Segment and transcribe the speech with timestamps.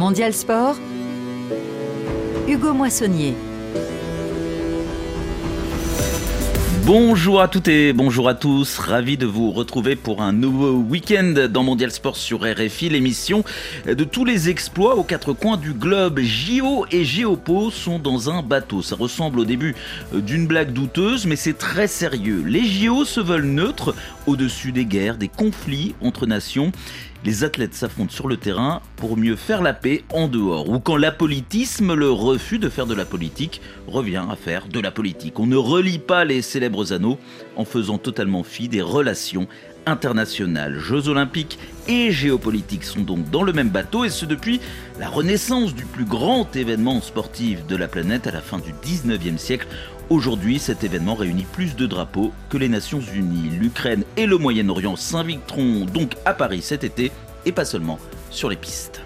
[0.00, 0.76] Mondial Sport,
[2.48, 3.34] Hugo Moissonnier.
[6.86, 11.34] Bonjour à toutes et bonjour à tous, ravi de vous retrouver pour un nouveau week-end
[11.50, 13.44] dans Mondial Sport sur RFI, l'émission
[13.86, 16.20] de tous les exploits aux quatre coins du globe.
[16.20, 18.80] JO et Géopo sont dans un bateau.
[18.80, 19.76] Ça ressemble au début
[20.14, 22.42] d'une blague douteuse, mais c'est très sérieux.
[22.46, 23.94] Les JO se veulent neutres
[24.26, 26.72] au-dessus des guerres, des conflits entre nations
[27.24, 30.96] les athlètes s'affrontent sur le terrain pour mieux faire la paix en dehors, ou quand
[30.96, 35.38] l'apolitisme, le refus de faire de la politique, revient à faire de la politique.
[35.38, 37.18] On ne relie pas les célèbres anneaux
[37.56, 39.46] en faisant totalement fi des relations
[39.86, 40.78] internationales.
[40.78, 41.58] Jeux olympiques
[41.88, 44.60] et géopolitiques sont donc dans le même bateau, et ce depuis
[44.98, 49.38] la renaissance du plus grand événement sportif de la planète à la fin du 19e
[49.38, 49.66] siècle.
[50.10, 53.48] Aujourd'hui, cet événement réunit plus de drapeaux que les Nations Unies.
[53.50, 57.12] L'Ukraine et le Moyen-Orient s'inviteront donc à Paris cet été,
[57.46, 59.02] et pas seulement sur les pistes.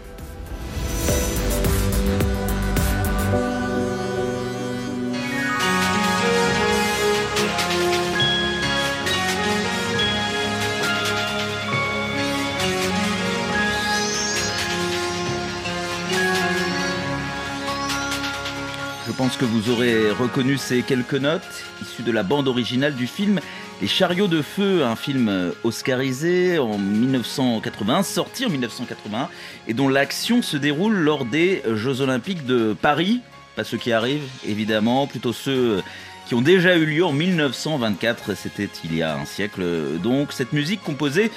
[19.16, 23.38] Pense que vous aurez reconnu ces quelques notes issues de la bande originale du film
[23.80, 29.28] Les Chariots de Feu, un film oscarisé en 1980, sorti en 1980,
[29.68, 33.20] et dont l'action se déroule lors des Jeux Olympiques de Paris.
[33.54, 35.82] Pas ceux qui arrivent, évidemment, plutôt ceux
[36.26, 39.62] qui ont déjà eu lieu en 1924, c'était il y a un siècle.
[40.02, 41.30] Donc cette musique composée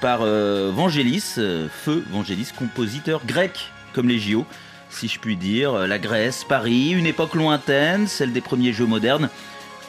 [0.00, 4.46] par Vangelis, Feu Vangelis, compositeur grec comme les JO
[4.90, 9.28] si je puis dire, la Grèce, Paris, une époque lointaine, celle des premiers jeux modernes,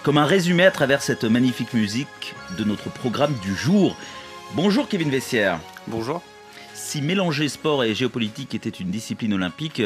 [0.03, 3.95] comme un résumé à travers cette magnifique musique de notre programme du jour.
[4.53, 5.59] Bonjour Kevin Vessière.
[5.87, 6.21] Bonjour.
[6.73, 9.81] Si mélanger sport et géopolitique était une discipline olympique,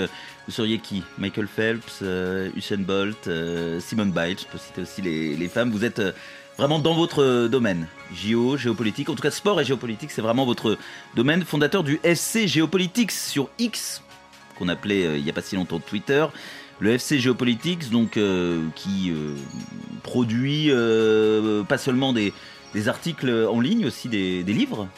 [0.48, 1.04] vous seriez qui?
[1.18, 5.72] Michael Phelps, euh, Usain Bolt, euh, Simone Biles, je peux citer aussi les, les femmes.
[5.72, 6.12] Vous êtes euh,
[6.58, 7.88] vraiment dans votre domaine.
[8.14, 10.78] JO, géopolitique, en tout cas sport et géopolitique, c'est vraiment votre
[11.16, 11.44] domaine.
[11.44, 14.02] Fondateur du SC Géopolitics sur X,
[14.58, 16.26] qu'on appelait euh, il n'y a pas si longtemps Twitter.
[16.80, 19.36] Le FC Geopolitics, donc, euh, qui euh,
[20.04, 20.70] produit
[21.68, 22.34] pas seulement des,
[22.88, 24.90] articles en ligne, aussi des livres.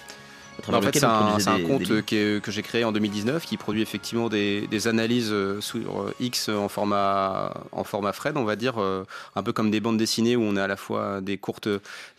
[0.67, 2.03] En fait, c'est un, un, compte des...
[2.03, 6.69] que, que j'ai créé en 2019 qui produit effectivement des, des, analyses sur X en
[6.69, 10.55] format, en format Fred, on va dire, un peu comme des bandes dessinées où on
[10.55, 11.69] a à la fois des courtes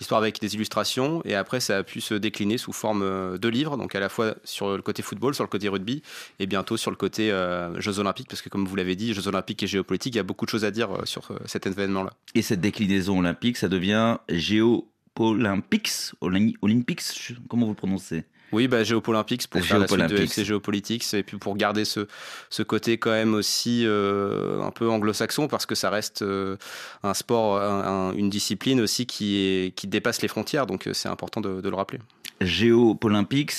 [0.01, 3.77] histoires avec des illustrations et après ça a pu se décliner sous forme de livres,
[3.77, 6.03] donc à la fois sur le côté football, sur le côté rugby
[6.39, 9.29] et bientôt sur le côté euh, Jeux Olympiques, parce que comme vous l'avez dit, Jeux
[9.29, 12.13] Olympiques et géopolitique, il y a beaucoup de choses à dire sur cet événement-là.
[12.35, 14.89] Et cette déclinaison olympique, ça devient Géo
[15.19, 17.03] Olympics, Olympics,
[17.49, 18.25] comment vous le prononcez?
[18.53, 22.07] Oui, bah, Géopolympics pour faire la suite de FC Géopolitics et puis pour garder ce,
[22.51, 26.57] ce côté quand même aussi euh, un peu anglo-saxon parce que ça reste euh,
[27.03, 31.41] un sport, un, une discipline aussi qui, est, qui dépasse les frontières, donc c'est important
[31.41, 31.99] de, de, le rappeler.
[32.41, 33.53] Géopolympics,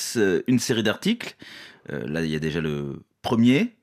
[0.48, 1.36] une série d'articles.
[1.92, 3.74] Euh, là, il y a déjà le premier,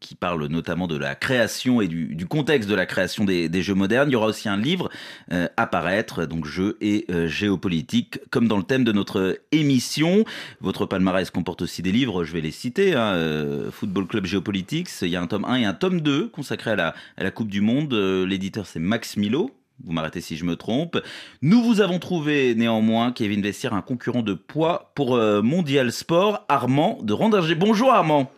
[0.00, 4.08] qui parle notamment de la création et du, contexte de la création des, jeux modernes.
[4.10, 4.90] Il y aura aussi un livre
[5.32, 10.24] euh, à paraître, donc jeux et euh, géopolitique, comme dans le thème de notre émission.
[10.60, 12.94] Votre palmarès comporte aussi des livres, je vais les citer.
[12.94, 16.28] Hein, euh, Football Club Géopolitics, il y a un tome 1 et un tome 2
[16.28, 17.94] consacré à la, à la Coupe du Monde.
[17.94, 19.50] L'éditeur, c'est Max Milo.
[19.84, 20.98] Vous m'arrêtez si je me trompe.
[21.42, 26.98] Nous vous avons trouvé néanmoins, Kevin Vessière, un concurrent de poids pour Mondial Sport, Armand
[27.02, 27.54] de Rondinger.
[27.54, 28.32] Bonjour Armand.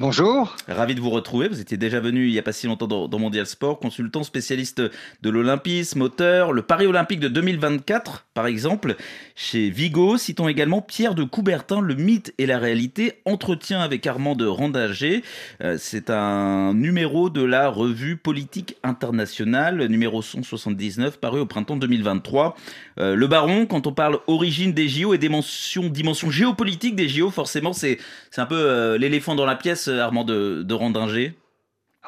[0.00, 0.54] Bonjour.
[0.68, 1.48] Ravi de vous retrouver.
[1.48, 4.80] Vous étiez déjà venu il n'y a pas si longtemps dans, Mondial Sport, consultant spécialiste
[4.80, 8.94] de l'Olympisme, auteur, le Paris Olympique de 2024, par exemple,
[9.34, 10.16] chez Vigo.
[10.16, 15.24] Citons également Pierre de Coubertin, Le mythe et la réalité, entretien avec Armand de Randager.
[15.64, 22.54] Euh, C'est un numéro de la revue Politique Internationale, numéro 179, paru au printemps 2023.
[22.98, 27.30] Euh, le Baron, quand on parle origine des JO et dimension, dimension géopolitique des JO,
[27.30, 27.98] forcément, c'est
[28.36, 30.74] un peu euh, l'éléphant dans la pièce Armand de, de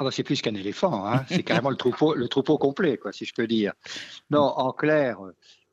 [0.00, 1.24] ah bah c'est plus qu'un éléphant, hein.
[1.28, 3.74] c'est carrément le troupeau, le troupeau complet, quoi, si je peux dire.
[4.30, 5.18] Non, en clair,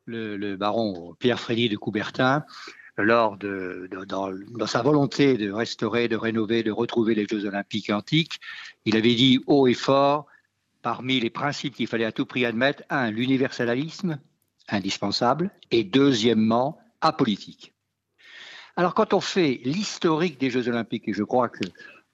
[0.04, 2.44] le, baron Pierre-Frédéric de Coubertin,
[2.98, 8.40] lors de, dans, sa volonté de restaurer, de rénover, de retrouver les Jeux olympiques antiques,
[8.84, 10.26] il avait dit haut et fort,
[10.82, 14.18] parmi les principes qu'il fallait à tout prix admettre, un, l'universalisme,
[14.68, 17.74] indispensable, et deuxièmement, apolitique.
[18.76, 21.64] Alors quand on fait l'historique des Jeux olympiques, et je crois que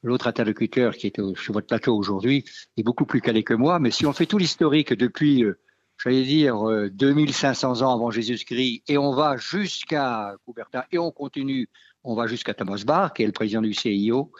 [0.02, 2.44] l'autre interlocuteur qui est sur votre plateau aujourd'hui
[2.76, 5.58] est beaucoup plus calé que moi, mais si on fait tout l'historique depuis, euh,
[6.02, 11.68] j'allais dire, euh, 2500 ans avant Jésus-Christ, et on va jusqu'à Coubertin, et on continue,
[12.02, 14.32] on va jusqu'à Thomas Bach, qui est le président du CIO,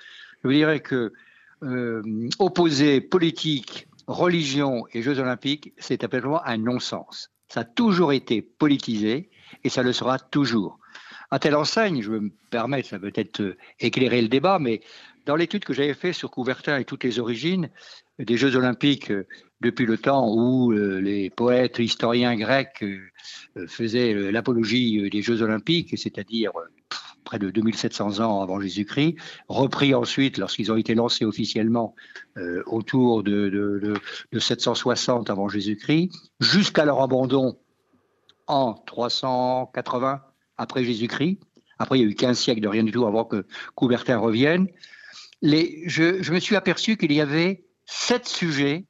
[0.42, 1.12] Je vous dirais que
[1.62, 7.30] euh, opposer politique, religion et Jeux olympiques, c'est absolument un non-sens.
[7.54, 9.30] Ça a toujours été politisé
[9.62, 10.80] et ça le sera toujours.
[11.30, 14.80] À telle enseigne, je me permettre, ça peut être euh, éclairer le débat, mais
[15.24, 17.70] dans l'étude que j'avais faite sur Coubertin et toutes les origines
[18.18, 19.28] des Jeux olympiques euh,
[19.60, 22.84] depuis le temps où euh, les poètes, historiens grecs
[23.68, 26.50] faisaient l'apologie des Jeux olympiques, c'est-à-dire
[27.24, 29.16] près de 2700 ans avant Jésus-Christ,
[29.48, 31.94] repris ensuite lorsqu'ils ont été lancés officiellement
[32.66, 33.48] autour de,
[34.32, 36.10] de 760 avant Jésus-Christ,
[36.40, 37.56] jusqu'à leur abandon
[38.46, 40.22] en 380
[40.56, 41.38] après Jésus-Christ.
[41.78, 44.68] Après, il y a eu 15 siècles de rien du tout avant que Coubertin revienne.
[45.42, 48.86] Je, je me suis aperçu qu'il y avait sept sujets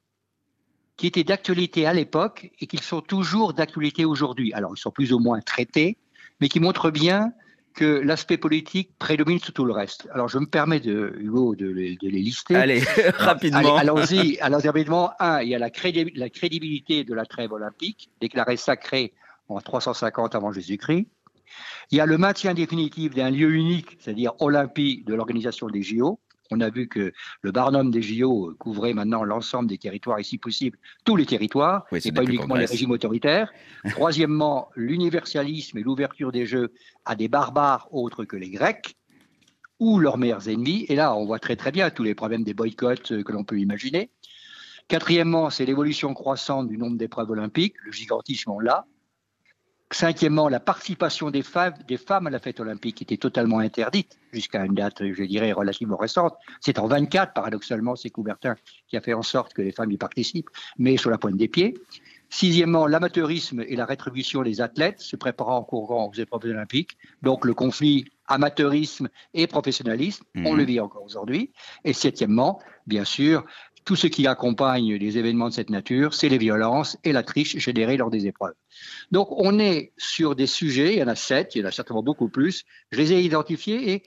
[0.97, 4.53] qui étaient d'actualité à l'époque et qui sont toujours d'actualité aujourd'hui.
[4.53, 5.97] Alors, ils sont plus ou moins traités,
[6.39, 7.33] mais qui montrent bien
[7.75, 10.07] que l'aspect politique prédomine sur tout le reste.
[10.13, 12.55] Alors, je me permets, de, Hugo, de les, de les lister.
[12.55, 12.79] Allez,
[13.17, 13.75] rapidement.
[13.75, 14.39] Allons-y.
[14.39, 15.69] Alors, rapidement, un, il y a la,
[16.15, 19.13] la crédibilité de la trêve olympique, déclarée sacrée
[19.49, 21.07] en 350 avant Jésus-Christ.
[21.91, 26.19] Il y a le maintien définitif d'un lieu unique, c'est-à-dire Olympie de l'organisation des JO.
[26.51, 27.11] On a vu que
[27.41, 31.85] le Barnum des JO couvrait maintenant l'ensemble des territoires et si possible tous les territoires,
[31.91, 33.51] et pas uniquement les régimes autoritaires.
[33.89, 36.73] Troisièmement, l'universalisme et l'ouverture des Jeux
[37.05, 38.95] à des barbares autres que les Grecs
[39.79, 40.85] ou leurs meilleurs ennemis.
[40.89, 43.43] Et là, on voit très très bien tous les problèmes des boycotts euh, que l'on
[43.43, 44.09] peut imaginer.
[44.87, 47.75] Quatrièmement, c'est l'évolution croissante du nombre d'épreuves olympiques.
[47.83, 48.85] Le gigantisme, on l'a.
[49.91, 54.65] Cinquièmement, la participation des femmes, des femmes à la fête olympique était totalement interdite jusqu'à
[54.65, 56.33] une date, je dirais, relativement récente.
[56.59, 58.55] C'est en 24, paradoxalement, c'est Coubertin
[58.87, 60.49] qui a fait en sorte que les femmes y participent,
[60.79, 61.75] mais sur la pointe des pieds.
[62.29, 66.97] Sixièmement, l'amateurisme et la rétribution des athlètes se préparant en courant aux épreuves olympiques.
[67.21, 70.57] Donc le conflit amateurisme et professionnalisme, on mhm.
[70.57, 71.51] le vit encore aujourd'hui.
[71.83, 73.45] Et septièmement, bien sûr,
[73.85, 77.57] tout ce qui accompagne les événements de cette nature, c'est les violences et la triche
[77.57, 78.55] générée lors des épreuves.
[79.11, 81.71] Donc on est sur des sujets, il y en a sept, il y en a
[81.71, 84.03] certainement beaucoup plus, je les ai identifiés et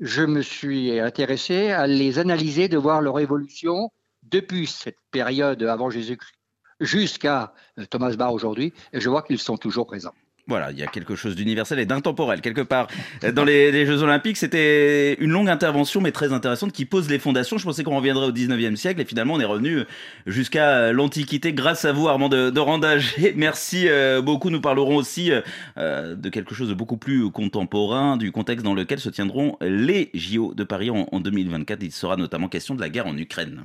[0.00, 3.90] je me suis intéressé à les analyser, de voir leur évolution
[4.22, 6.34] depuis cette période avant Jésus-Christ
[6.80, 7.52] jusqu'à
[7.90, 10.14] Thomas Barr aujourd'hui, et je vois qu'ils sont toujours présents.
[10.48, 12.88] Voilà, il y a quelque chose d'universel et d'intemporel quelque part.
[13.34, 17.58] Dans les, Jeux Olympiques, c'était une longue intervention, mais très intéressante, qui pose les fondations.
[17.58, 19.82] Je pensais qu'on reviendrait au 19e siècle, et finalement, on est revenu
[20.26, 24.48] jusqu'à l'Antiquité grâce à vous, Armand de, de Merci euh, beaucoup.
[24.48, 25.30] Nous parlerons aussi
[25.76, 30.10] euh, de quelque chose de beaucoup plus contemporain, du contexte dans lequel se tiendront les
[30.14, 31.82] JO de Paris en 2024.
[31.82, 33.64] Il sera notamment question de la guerre en Ukraine.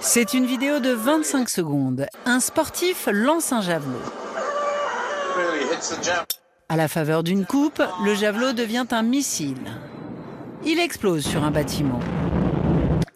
[0.00, 2.06] C'est une vidéo de 25 secondes.
[2.26, 4.23] Un sportif lance un javelot.
[6.68, 9.56] À la faveur d'une coupe, le javelot devient un missile.
[10.64, 12.00] Il explose sur un bâtiment.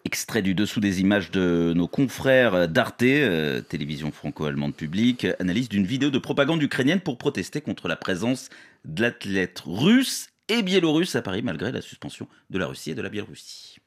[0.05, 5.85] Extrait du dessous des images de nos confrères d'Arte, euh, télévision franco-allemande publique, analyse d'une
[5.85, 8.49] vidéo de propagande ukrainienne pour protester contre la présence
[8.85, 13.01] de l'athlète russe et biélorusse à Paris malgré la suspension de la Russie et de
[13.01, 13.77] la Biélorussie.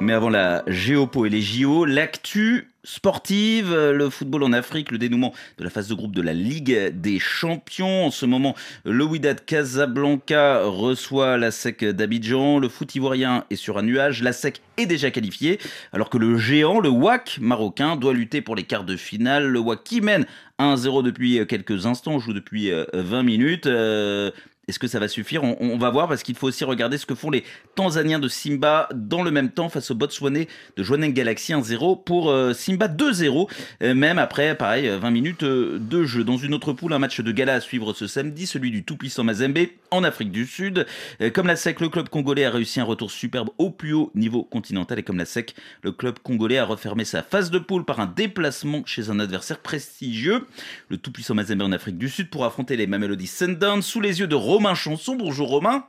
[0.00, 5.32] Mais avant la géopo et les JO, l'actu sportive, le football en Afrique, le dénouement
[5.58, 8.06] de la phase de groupe de la Ligue des Champions.
[8.06, 8.54] En ce moment,
[8.84, 12.58] le Wydad Casablanca reçoit la SEC d'Abidjan.
[12.58, 14.22] Le foot ivoirien est sur un nuage.
[14.22, 15.58] La SEC est déjà qualifiée,
[15.92, 19.46] alors que le géant, le WAC marocain, doit lutter pour les quarts de finale.
[19.46, 20.26] Le WAC qui mène
[20.58, 23.66] 1-0 depuis quelques instants, joue depuis 20 minutes.
[23.66, 24.30] Euh,
[24.70, 27.14] est-ce que ça va suffire on, va voir parce qu'il faut aussi regarder ce que
[27.14, 31.52] font les Tanzaniens de Simba dans le même temps face au Botswanais de Joaneng Galaxy
[31.52, 33.50] 1-0 pour euh, Simba 2-0,
[33.82, 36.24] euh, même après, pareil, 20 euh, minutes de jeu.
[36.24, 39.24] Dans une autre poule, un match de gala à suivre ce samedi, celui du tout-puissant
[39.24, 39.58] Mazembe
[39.90, 40.86] en Afrique du Sud.
[41.34, 44.44] Comme la SEC, le club congolais a réussi un retour superbe au plus haut niveau
[44.44, 47.98] continental et comme la SEC, le club congolais a refermé sa phase de poule par
[47.98, 50.46] un déplacement chez un adversaire prestigieux.
[50.88, 54.28] Le tout-puissant Mazembe en Afrique du Sud pour affronter les Mamelody Sundowns sous les yeux
[54.28, 55.16] de Rome Romain Chanson.
[55.16, 55.86] Bonjour Romain.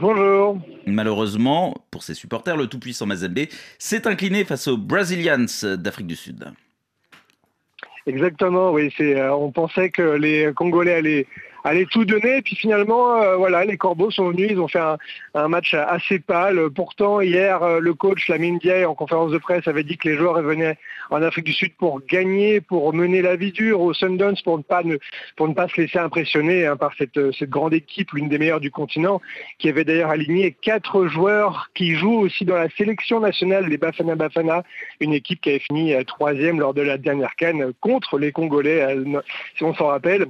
[0.00, 0.58] Bonjour.
[0.86, 3.40] Malheureusement, pour ses supporters, le tout-puissant Mazembe
[3.78, 5.44] s'est incliné face aux Brazilians
[5.76, 6.54] d'Afrique du Sud.
[8.06, 8.90] Exactement, oui.
[9.00, 11.26] Euh, on pensait que les Congolais allaient
[11.64, 12.38] aller tout donner.
[12.38, 14.80] Et puis finalement, euh, voilà, les Corbeaux sont venus, ils ont fait
[15.34, 16.70] un, match assez pâle.
[16.70, 20.16] Pourtant, hier, euh, le coach Lamine Diaye, en conférence de presse, avait dit que les
[20.16, 20.78] joueurs venaient
[21.10, 24.62] en Afrique du Sud pour gagner, pour mener la vie dure au Sundance, pour ne
[24.62, 24.82] pas,
[25.68, 29.20] se laisser impressionner hein, par cette, cette grande équipe, l'une des meilleures du continent,
[29.58, 34.14] qui avait d'ailleurs aligné quatre joueurs qui jouent aussi dans la sélection nationale des Bafana
[34.14, 34.62] Bafana,
[35.00, 38.96] une équipe qui avait fini euh, troisième lors de la dernière canne contre les Congolais,
[39.56, 40.26] si on s'en rappelle.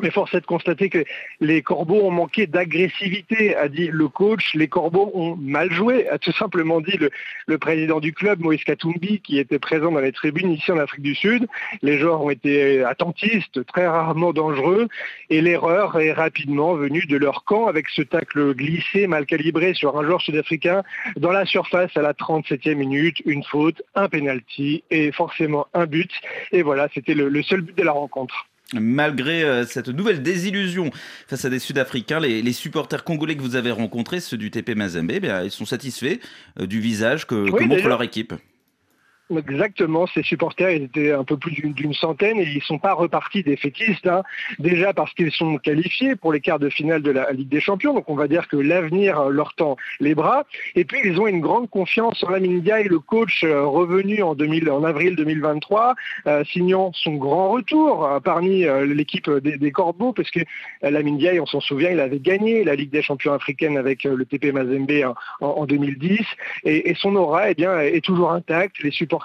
[0.00, 1.04] Mais force est de constater que
[1.40, 4.54] les Corbeaux ont manqué d'agressivité, a dit le coach.
[4.54, 6.98] Les Corbeaux ont mal joué, a tout simplement dit
[7.46, 11.02] le, président du club, Moïse Katumbi, qui était présent dans les tribunes ici en Afrique
[11.02, 11.48] du Sud.
[11.82, 14.88] Les joueurs ont été attentistes, très rarement dangereux,
[15.30, 19.98] et l'erreur est rapidement venue de leur camp avec ce tacle glissé, mal calibré sur
[19.98, 20.82] un joueur sud-africain
[21.16, 26.10] dans la surface à la 37e minute, une faute, un penalty et forcément un but.
[26.52, 28.46] Et voilà, c'était le seul but de la rencontre.
[28.74, 30.90] Malgré euh, cette nouvelle désillusion
[31.26, 35.10] face à des Sud-Africains, les, supporters congolais que vous avez rencontrés, ceux du TP Mazembe,
[35.10, 36.18] eh ils sont satisfaits
[36.60, 38.34] euh, du visage que montre leur équipe.
[39.36, 42.94] Exactement, ces supporters, ils étaient un peu plus d'une centaine et ils ne sont pas
[42.94, 44.06] repartis des fétistes.
[44.06, 44.22] Hein.
[44.58, 47.92] Déjà parce qu'ils sont qualifiés pour les quarts de finale de la Ligue des Champions,
[47.92, 50.44] donc on va dire que l'avenir leur tend les bras.
[50.76, 54.34] Et puis ils ont une grande confiance en Lamine et le coach euh, revenu en,
[54.34, 55.94] 2000, en avril 2023,
[56.26, 60.40] euh, signant son grand retour euh, parmi l'équipe des, Corbeaux, parce que
[60.82, 64.24] Lamine Diaye, on s'en souvient, il avait gagné la Ligue des Champions africaine avec le
[64.24, 66.20] TP Mazembe en, 2010,
[66.64, 68.82] et, son aura eh est toujours intacte.
[68.82, 69.17] Les supporters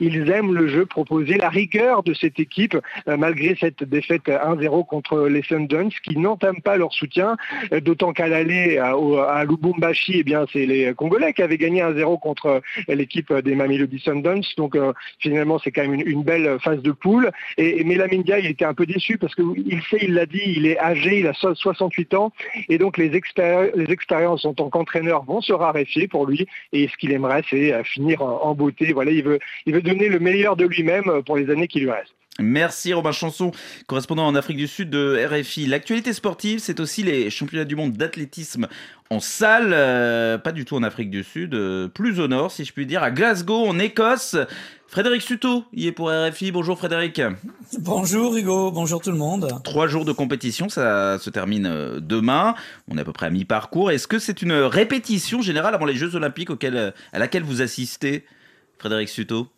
[0.00, 2.76] ils aiment le jeu proposé, la rigueur de cette équipe,
[3.08, 7.36] euh, malgré cette défaite 1-0 contre les Sundowns, qui n'entament pas leur soutien,
[7.72, 12.20] euh, d'autant qu'à l'aller à, Lubumbashi, eh bien, c'est les Congolais qui avaient gagné 1-0
[12.20, 14.44] contre l'équipe des Mamelody Sundowns.
[14.56, 17.30] Donc euh, finalement, c'est quand même une, belle phase de poule.
[17.58, 20.66] Et, et Melamindia, il était un peu déçu parce qu'il sait, il l'a dit, il
[20.66, 22.32] est âgé, il a 68 ans,
[22.68, 26.46] et donc les, expériences en tant qu'entraîneur vont se raréfier pour lui.
[26.72, 28.92] Et ce qu'il aimerait, c'est finir en beauté.
[28.92, 31.90] Voilà, il veut il veut donner le meilleur de lui-même pour les années qui lui
[31.90, 32.14] restent.
[32.40, 33.52] Merci Robin Chanson,
[33.86, 35.66] correspondant en Afrique du Sud de RFI.
[35.66, 38.66] L'actualité sportive, c'est aussi les championnats du monde d'athlétisme
[39.08, 42.64] en salle, euh, pas du tout en Afrique du Sud, euh, plus au nord si
[42.64, 44.36] je puis dire, à Glasgow en Écosse.
[44.88, 46.50] Frédéric Suto y est pour RFI.
[46.50, 47.22] Bonjour Frédéric.
[47.78, 49.48] Bonjour Hugo, bonjour tout le monde.
[49.62, 52.56] Trois jours de compétition, ça se termine euh, demain.
[52.88, 53.92] On est à peu près à mi-parcours.
[53.92, 58.24] Est-ce que c'est une répétition générale avant les Jeux Olympiques à laquelle vous assistez?
[58.78, 59.48] Frédéric Suto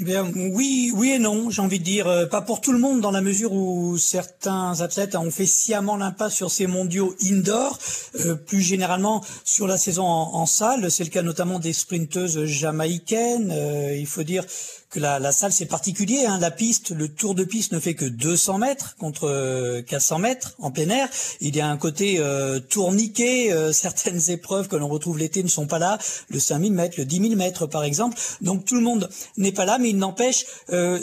[0.00, 2.08] eh oui, oui et non, j'ai envie de dire.
[2.08, 5.96] Euh, pas pour tout le monde, dans la mesure où certains athlètes ont fait sciemment
[5.96, 7.78] l'impasse sur ces mondiaux indoor.
[8.16, 13.52] Euh, plus généralement, sur la saison en, salle, c'est le cas notamment des sprinteuses jamaïcaines.
[13.52, 14.44] Euh, il faut dire
[14.96, 16.24] la, salle c'est particulier.
[16.26, 16.38] Hein.
[16.38, 20.54] La piste, le tour de piste ne fait que 200 mètres contre 400 euh, mètres
[20.58, 21.08] en plein air.
[21.40, 23.52] Il y a un côté euh, tourniquet.
[23.52, 25.98] Euh, certaines épreuves que l'on retrouve l'été ne sont pas là.
[26.28, 28.18] Le 5000 mètres, le 10 000 mètres par exemple.
[28.40, 30.46] Donc tout le monde n'est pas là, mais il n'empêche,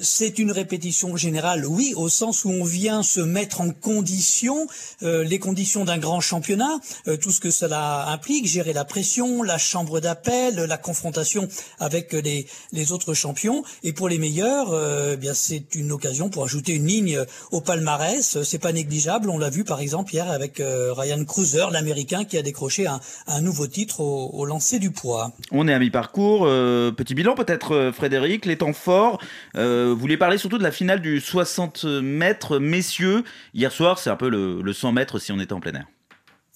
[0.01, 1.65] c'est une répétition générale.
[1.65, 4.67] Oui, au sens où on vient se mettre en condition,
[5.01, 6.79] les conditions d'un grand championnat,
[7.21, 11.47] tout ce que cela implique, gérer la pression, la chambre d'appel, la confrontation
[11.79, 13.63] avec les, les autres champions.
[13.83, 17.19] Et pour les meilleurs, euh, eh bien c'est une occasion pour ajouter une ligne
[17.51, 18.41] au palmarès.
[18.43, 19.29] C'est pas négligeable.
[19.29, 23.41] On l'a vu par exemple hier avec euh, Ryan Cruiser, l'Américain, qui a décroché un,
[23.41, 25.31] nouveau titre au, lancer du poids.
[25.51, 26.43] On est à mi-parcours.
[26.45, 28.45] Euh, petit bilan peut-être, Frédéric.
[28.45, 29.19] Les temps forts.
[29.55, 33.23] vous voulez parler surtout de la finale du 60 mètres messieurs.
[33.53, 35.85] Hier soir, c'est un peu le, le 100 mètres si on était en plein air.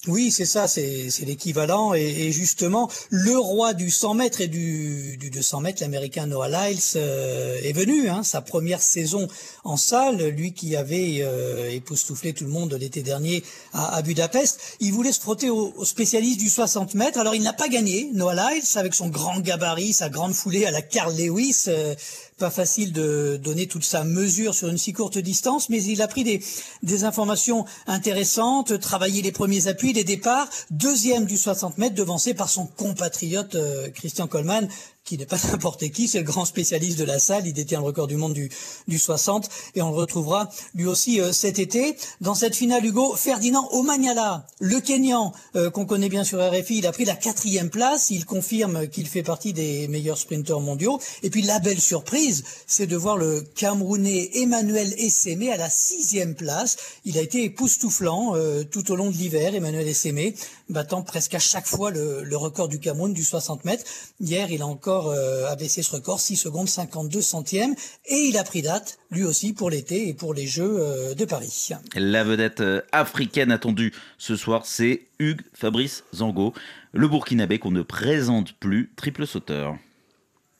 [0.07, 1.93] Oui, c'est ça, c'est l'équivalent.
[1.93, 6.79] Et, justement, le roi du 100 mètres et du, du 200 mètres, l'américain Noah Lyles,
[6.95, 8.09] euh, est venu.
[8.09, 9.27] Hein, sa première saison
[9.63, 13.43] en salle, lui qui avait euh, époustouflé tout le monde l'été dernier
[13.73, 14.59] à, Budapest.
[14.79, 17.19] Il voulait se frotter aux au spécialistes du 60 mètres.
[17.19, 20.71] Alors, il n'a pas gagné, Noah Lyles, avec son grand gabarit, sa grande foulée à
[20.71, 21.63] la Carl Lewis.
[21.67, 21.95] Euh,
[22.37, 26.07] pas facile de donner toute sa mesure sur une si courte distance, mais il a
[26.09, 26.41] pris des,
[26.83, 32.49] des informations intéressantes, travaillé les premiers appuis, les départs, deuxième du 60 mètres, devancé par
[32.49, 34.67] son compatriote euh, Christian Coleman,
[35.05, 37.85] qui n'est pas n'importe qui, c'est le grand spécialiste de la salle, il détient le
[37.85, 38.49] record du monde du,
[38.87, 41.95] du 60, et on le retrouvera lui aussi euh, cet été.
[42.21, 46.87] Dans cette finale, Hugo, Ferdinand Omanyala, le Kenyan, euh, qu'on connaît bien sur RFI, il
[46.87, 51.29] a pris la quatrième place, il confirme qu'il fait partie des meilleurs sprinteurs mondiaux, et
[51.29, 56.77] puis la belle surprise, c'est de voir le Camerounais Emmanuel Essémé à la sixième place.
[57.05, 60.35] Il a été époustouflant euh, tout au long de l'hiver, Emmanuel Essémé,
[60.69, 63.83] battant presque à chaque fois le, le record du Cameroun du 60 mètres.
[64.19, 67.75] Hier, il a encore euh, a baissé ce record, 6 secondes 52 centièmes,
[68.05, 71.25] et il a pris date, lui aussi, pour l'été et pour les Jeux euh, de
[71.25, 71.69] Paris.
[71.95, 76.53] La vedette euh, africaine attendue ce soir, c'est Hugues Fabrice Zango,
[76.93, 79.75] le Burkinabé qu'on ne présente plus, triple sauteur.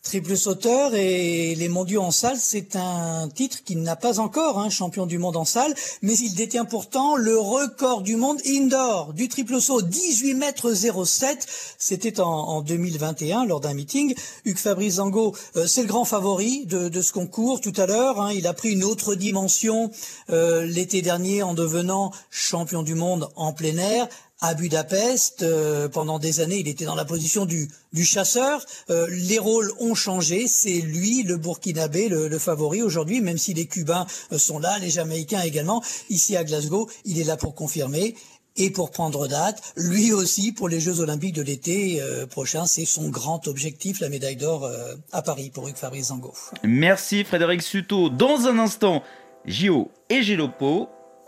[0.05, 4.69] Triple sauteur et les mondiaux en salle, c'est un titre qu'il n'a pas encore, hein,
[4.69, 9.27] champion du monde en salle, mais il détient pourtant le record du monde indoor du
[9.27, 11.47] triple saut, 18 mètres 07.
[11.79, 14.13] C'était en, 2021 lors d'un meeting.
[14.45, 18.21] Hugues Fabrice Zango, euh, c'est le grand favori de, ce concours tout à l'heure.
[18.21, 18.31] Hein.
[18.31, 19.89] il a pris une autre dimension
[20.29, 24.07] euh, l'été dernier en devenant champion du monde en plein air
[24.41, 25.43] à Budapest.
[25.43, 27.69] Euh, pendant des années, il était dans la position du,
[28.03, 28.65] chasseur.
[28.89, 30.47] Euh, les rôles ont changé.
[30.47, 34.77] C'est lui, le Burkinabé, le, le favori aujourd'hui, même si les Cubains euh, sont là,
[34.79, 35.83] les Jamaïcains également.
[36.09, 38.15] Ici à Glasgow, il est là pour confirmer
[38.57, 39.61] et pour prendre date.
[39.75, 44.37] Lui aussi, pour les Jeux Olympiques de l'été prochain, c'est son grand objectif, la médaille
[44.37, 44.71] d'or
[45.11, 46.33] à Paris pour Hugues Fabrice Zango.
[46.63, 48.09] Merci Frédéric Suto.
[48.09, 49.03] Dans un instant,
[49.45, 50.87] JO et Gélopo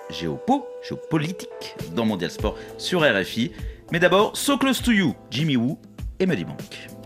[0.09, 3.51] géopo, géopolitique dans Mondial Sport sur RFI.
[3.91, 5.77] Mais d'abord, So Close to You, Jimmy Woo
[6.19, 6.96] et Muddy Bank.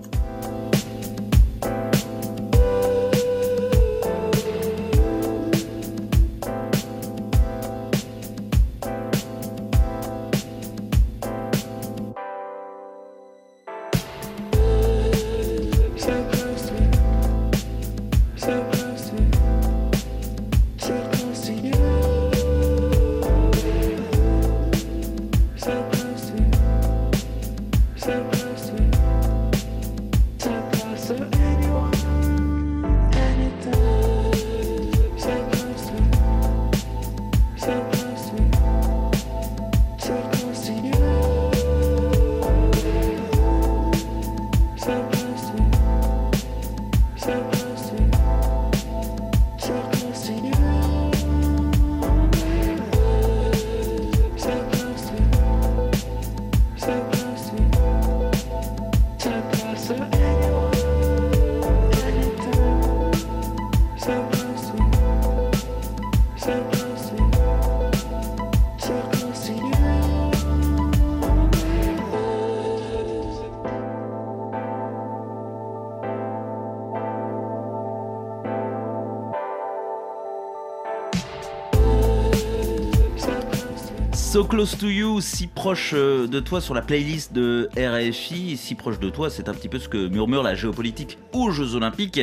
[84.42, 88.74] So Close to You, si proche euh, de toi sur la playlist de RFI, si
[88.74, 92.20] proche de toi, c'est un petit peu ce que murmure la géopolitique aux Jeux Olympiques.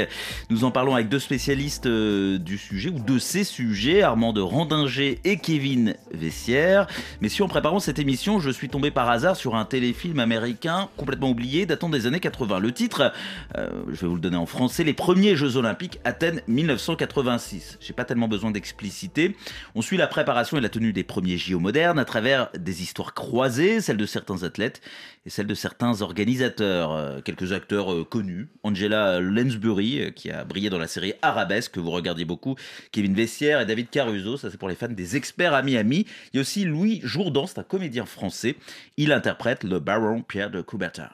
[0.50, 4.40] Nous en parlons avec deux spécialistes euh, du sujet, ou de ces sujets, Armand de
[4.40, 6.88] Randinger et Kevin Vessière.
[7.20, 10.88] Mais si en préparant cette émission, je suis tombé par hasard sur un téléfilm américain
[10.96, 12.58] complètement oublié, datant des années 80.
[12.58, 13.12] Le titre,
[13.56, 17.78] euh, je vais vous le donner en français, Les premiers Jeux Olympiques, Athènes 1986.
[17.80, 19.36] J'ai pas tellement besoin d'expliciter.
[19.76, 23.80] On suit la préparation et la tenue des premiers JO modernes travers des histoires croisées,
[23.80, 24.80] celles de certains athlètes
[25.26, 26.92] et celles de certains organisateurs.
[26.92, 31.72] Euh, quelques acteurs euh, connus, Angela Lansbury, euh, qui a brillé dans la série Arabesque,
[31.72, 32.56] que vous regardiez beaucoup,
[32.92, 36.06] Kevin Vessière et David Caruso, ça c'est pour les fans des experts à Miami.
[36.32, 38.56] Il y a aussi Louis Jourdan, c'est un comédien français.
[38.96, 41.10] Il interprète le baron Pierre de Coubertin.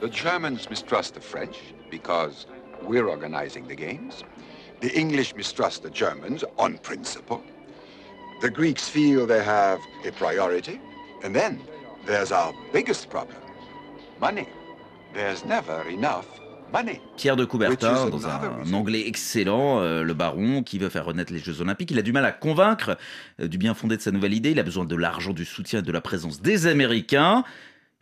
[0.00, 1.56] The Germans mistrust the French
[1.90, 2.46] because
[2.82, 4.24] we're organizing the games.
[4.80, 7.42] The English mistrust the Germans on principle.
[8.40, 10.80] The Greeks feel they have a priority.
[11.24, 11.58] And then
[12.06, 13.38] there's our biggest problem.
[14.20, 14.46] Money.
[15.12, 16.26] There's never enough
[16.72, 17.00] money.
[17.16, 21.40] Pierre de Coubertin, dans un, anglais excellent, euh, le baron, qui veut faire renaître les
[21.40, 21.90] Jeux Olympiques.
[21.90, 22.96] Il a du mal à convaincre
[23.40, 24.52] euh, du bien fondé de sa nouvelle idée.
[24.52, 27.42] Il a besoin de l'argent, du soutien et de la présence des Américains.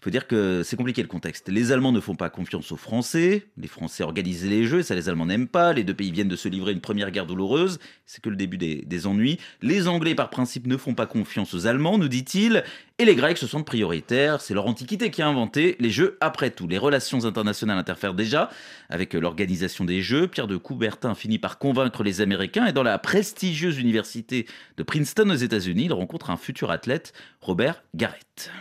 [0.07, 1.49] Faut dire que c'est compliqué le contexte.
[1.49, 3.49] Les Allemands ne font pas confiance aux Français.
[3.59, 5.73] Les Français organisent les Jeux, ça les Allemands n'aiment pas.
[5.73, 7.81] Les deux pays viennent de se livrer une première guerre douloureuse.
[8.05, 9.40] C'est que le début des, ennuis.
[9.62, 12.62] Les Anglais, par principe, ne font pas confiance aux Allemands, nous dit-il.
[13.01, 14.40] Et les Grecs se sentent prioritaires.
[14.40, 16.69] C'est leur antiquité qui a inventé les Jeux après tout.
[16.69, 18.49] Les relations internationales interfèrent déjà
[18.88, 20.29] avec l'organisation des Jeux.
[20.29, 25.29] Pierre de Coubertin finit par convaincre les Américains et dans la prestigieuse université de Princeton
[25.31, 28.53] aux États-Unis, il rencontre un futur athlète, Robert Garrett.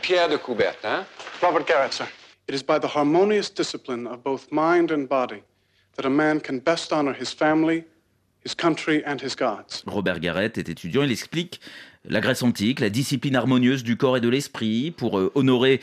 [0.00, 1.04] Pierre de Coubertin.
[1.42, 2.06] Robert Garrett, sir.
[2.48, 5.42] It is by the harmonious discipline of both mind and body
[5.96, 7.84] that a man can best honor his family,
[8.42, 9.82] his country and his gods.
[9.86, 11.60] Robert Garrett est étudiant, il explique
[12.04, 15.80] la Grèce antique, la discipline harmonieuse du corps et de l'esprit pour euh, honorer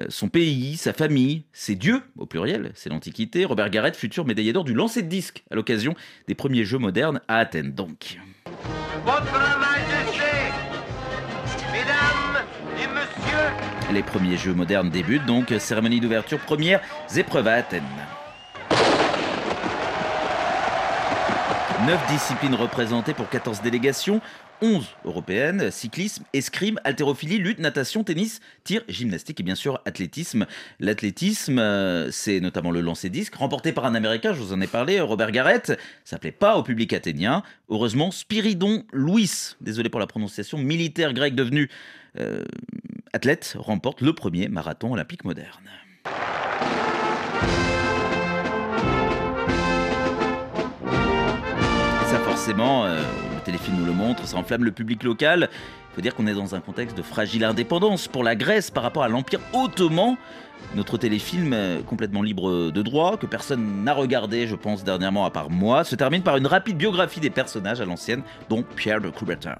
[0.00, 3.44] euh, son pays, sa famille, ses dieux, au pluriel, c'est l'Antiquité.
[3.44, 5.94] Robert Garrett, futur médaillé d'or du lancer de disque à l'occasion
[6.26, 8.18] des premiers Jeux modernes à Athènes, donc.
[13.92, 16.80] Les premiers jeux modernes débutent donc, cérémonie d'ouverture, première
[17.16, 17.82] épreuves à Athènes.
[21.86, 24.20] Neuf disciplines représentées pour 14 délégations.
[24.60, 30.46] 11 européennes, cyclisme, escrime, haltérophilie, lutte, natation, tennis, tir, gymnastique et bien sûr athlétisme.
[30.80, 34.66] L'athlétisme, euh, c'est notamment le lancer disque, remporté par un Américain, je vous en ai
[34.66, 35.78] parlé, Robert Garrett.
[36.04, 37.42] Ça plaît pas au public athénien.
[37.70, 41.70] Heureusement, Spiridon Louis, désolé pour la prononciation, militaire grec devenu
[42.18, 42.44] euh,
[43.12, 45.70] athlète, remporte le premier marathon olympique moderne.
[52.06, 53.02] Ça forcément, euh,
[53.34, 55.50] le téléfilm nous le montre, ça enflamme le public local.
[55.52, 58.82] Il faut dire qu'on est dans un contexte de fragile indépendance pour la Grèce par
[58.82, 60.16] rapport à l'Empire ottoman.
[60.74, 65.30] Notre téléfilm, euh, complètement libre de droit, que personne n'a regardé, je pense, dernièrement à
[65.30, 69.10] part moi, se termine par une rapide biographie des personnages à l'ancienne, dont Pierre de
[69.10, 69.56] Coubertin.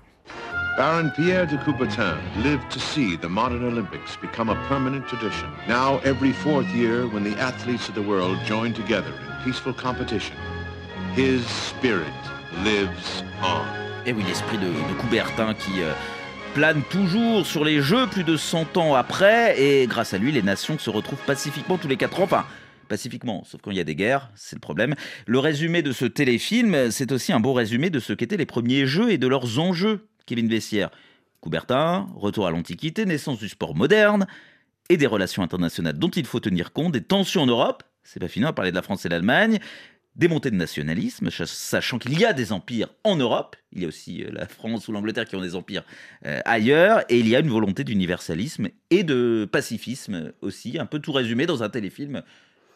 [0.79, 5.49] Baron Pierre de Coubertin lived to see the modern Olympics become a permanent tradition.
[5.67, 10.37] Now, every fourth year, when the athletes of the world join together in peaceful competition,
[11.17, 12.07] his spirit
[12.63, 13.67] lives on.
[14.07, 15.93] Et oui, l'esprit de, de, Coubertin qui euh,
[16.55, 20.43] plane toujours sur les Jeux plus de 100 ans après, et grâce à lui, les
[20.43, 22.23] nations se retrouvent pacifiquement tous les 4 ans.
[22.23, 22.47] Enfin,
[22.87, 24.95] pacifiquement, sauf quand il y a des guerres, c'est le problème.
[25.27, 28.87] Le résumé de ce téléfilm, c'est aussi un beau résumé de ce qu'étaient les premiers
[28.87, 30.05] Jeux et de leurs enjeux.
[30.29, 30.91] Kevin Bessière,
[31.41, 34.27] Coubertin, retour à l'Antiquité, naissance du sport moderne
[34.91, 38.29] et des relations internationales dont il faut tenir compte, des tensions en Europe, c'est pas
[38.29, 39.59] fini, parler de la France et l'Allemagne,
[40.17, 43.89] des montées de nationalisme, sachant qu'il y a des empires en Europe, il y a
[43.89, 45.85] aussi euh, la France ou l'Angleterre qui ont des empires
[46.27, 50.99] euh, ailleurs, et il y a une volonté d'universalisme et de pacifisme aussi, un peu
[50.99, 52.23] tout résumé dans un téléfilm,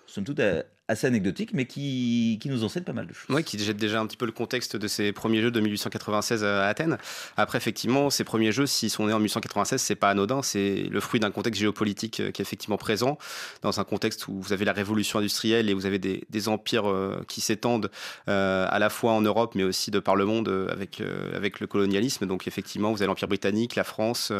[0.06, 3.26] somme toute euh, assez anecdotique, mais qui, qui, nous enseigne pas mal de choses.
[3.28, 6.44] Oui, qui jette déjà un petit peu le contexte de ces premiers jeux de 1896
[6.44, 6.98] à Athènes.
[7.36, 11.00] Après, effectivement, ces premiers jeux, s'ils sont nés en 1896, c'est pas anodin, c'est le
[11.00, 13.18] fruit d'un contexte géopolitique euh, qui est effectivement présent,
[13.62, 16.88] dans un contexte où vous avez la révolution industrielle et vous avez des, des empires
[16.88, 17.90] euh, qui s'étendent
[18.28, 21.02] euh, à la fois en Europe, mais aussi de par le monde avec,
[21.34, 22.26] avec le colonialisme.
[22.26, 24.32] Donc, effectivement, vous avez l'Empire britannique, la France,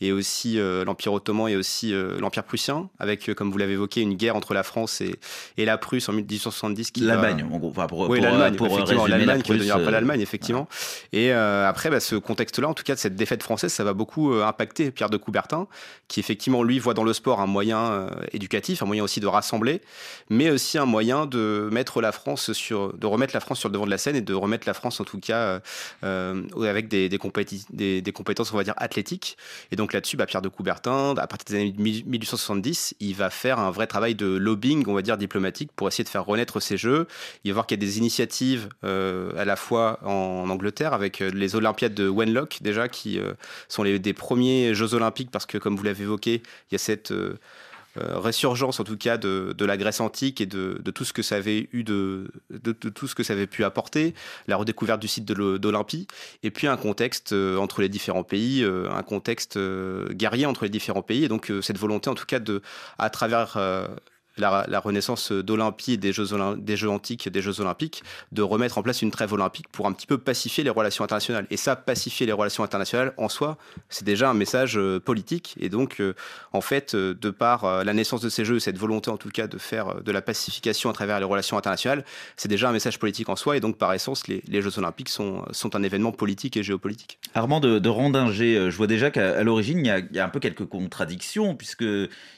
[0.00, 4.36] et aussi l'Empire ottoman et aussi l'Empire prussien, avec, comme vous l'avez évoqué, une guerre
[4.36, 5.18] entre la France et,
[5.56, 7.70] et la Prusse en 1870 qui l'Allemagne en gros.
[7.70, 10.68] Enfin pour, oui, l'Allemagne pour effectivement l'Allemagne qui ne deviendra pas l'Allemagne effectivement.
[11.12, 13.84] Et euh, après bah, ce contexte là en tout cas de cette défaite française ça
[13.84, 15.66] va beaucoup euh, impacter Pierre de Coubertin
[16.08, 19.26] qui effectivement lui voit dans le sport un moyen euh, éducatif un moyen aussi de
[19.26, 19.80] rassembler
[20.30, 23.72] mais aussi un moyen de mettre la France sur de remettre la France sur le
[23.72, 25.60] devant de la scène et de remettre la France en tout cas
[26.04, 27.18] euh, avec des, des,
[27.70, 29.36] des, des, compétences on va dire athlétiques.
[29.70, 33.58] Et donc là-dessus bah, Pierre de Coubertin à partir des années 1870 il va faire
[33.58, 36.76] un vrai travail de lobbying on va dire diplomatique pour essayer de faire renaître ces
[36.76, 37.06] jeux.
[37.44, 41.20] Il va voir qu'il y a des initiatives euh, à la fois en Angleterre avec
[41.20, 43.34] euh, les Olympiades de Wenlock déjà qui euh,
[43.68, 46.78] sont les, des premiers Jeux olympiques parce que comme vous l'avez évoqué, il y a
[46.78, 47.38] cette euh,
[47.94, 51.22] résurgence en tout cas de, de, la Grèce antique et de, de, tout ce que
[51.22, 54.14] ça avait eu de, de, tout ce que ça avait pu apporter,
[54.48, 56.06] la redécouverte du site d'Olympie,
[56.42, 59.58] et puis un contexte entre les différents pays, un contexte
[60.10, 62.60] guerrier entre les différents pays, et donc cette volonté en tout cas de,
[62.98, 63.56] à travers
[64.36, 66.26] la, renaissance d'Olympie des Jeux,
[66.58, 69.92] des Jeux antiques, des Jeux olympiques, de remettre en place une trêve olympique pour un
[69.92, 71.46] petit peu pacifier les relations internationales.
[71.50, 73.56] Et ça, pacifier les relations internationales, en soi,
[73.88, 75.56] c'est déjà un message euh, politique.
[75.60, 76.14] Et donc, euh,
[76.52, 79.46] en fait, euh, de par la naissance de ces Jeux, cette volonté en tout cas
[79.46, 82.04] de faire de la pacification à travers les relations internationales,
[82.36, 83.56] c'est déjà un message politique en soi.
[83.56, 87.18] Et donc, par essence, les, les Jeux olympiques sont, sont un événement politique et géopolitique.
[87.34, 91.54] Armand de, de je vois déjà qu'à l'origine, il y, a un peu quelques contradictions,
[91.54, 91.84] puisque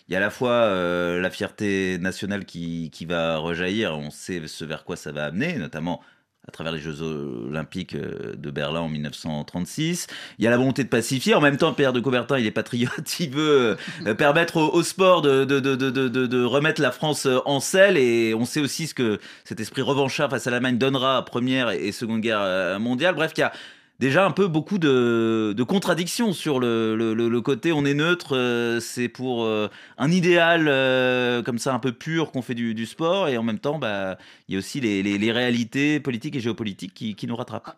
[0.08, 4.10] il y a à la fois euh, la fierté nationale qui, qui, va rejaillir, on
[4.10, 6.00] sait ce vers quoi ça va amener, notamment
[6.46, 10.06] à travers les Jeux Olympiques euh, de Berlin en 1936.
[10.38, 11.34] Il y a la volonté de pacifier.
[11.34, 13.20] En même temps, Pierre de Coubertin, il est patriote.
[13.20, 17.98] Il veut euh, permettre au, sport de, de, de, de, remettre la France en selle.
[17.98, 21.68] Et on sait aussi ce que cet esprit revanchard face à l'Allemagne donnera à Première
[21.68, 23.14] et Seconde Guerre mondiale.
[23.14, 23.52] Bref, il y a
[23.98, 29.44] déjà un peu beaucoup de, contradictions sur le, côté on est neutre, euh, c'est pour
[29.44, 33.42] euh, un idéal euh, comme ça un peu pur qu'on fait du, sport, et en
[33.42, 37.76] même temps, bah, il y a aussi les, réalités politiques et géopolitiques qui, nous rattrapent.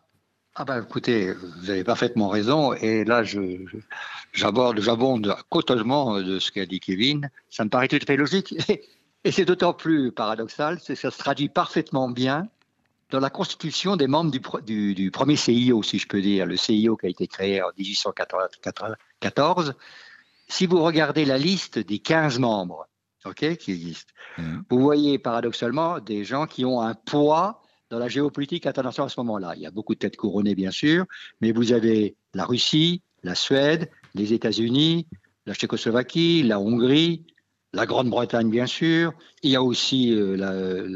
[0.57, 3.23] Ah ben écoutez, vous avez parfaitement raison, et là
[4.33, 7.31] j'aborde, j'abonde coteusement de ce qu'a dit Kevin.
[7.49, 8.55] Ça me paraît tout à fait logique,
[9.25, 12.49] et c'est d'autant plus paradoxal, c'est que ça se traduit parfaitement bien
[13.11, 16.57] dans la constitution des membres du, du, du, premier CIO, si je peux dire, le
[16.57, 19.75] CIO qui a été créé en 1814,
[20.49, 22.87] si vous regardez la liste des 15 membres
[23.25, 24.61] okay, qui existent, mmh.
[24.69, 29.21] vous voyez paradoxalement des gens qui ont un poids dans la géopolitique internationale à ce
[29.21, 29.55] moment-là.
[29.57, 31.05] Il y a beaucoup de têtes couronnées, bien sûr,
[31.41, 35.09] mais vous avez la Russie, la Suède, les États-Unis,
[35.47, 37.25] la Tchécoslovaquie, la Hongrie,
[37.73, 39.13] la Grande-Bretagne, bien sûr.
[39.43, 40.37] Il y a aussi euh,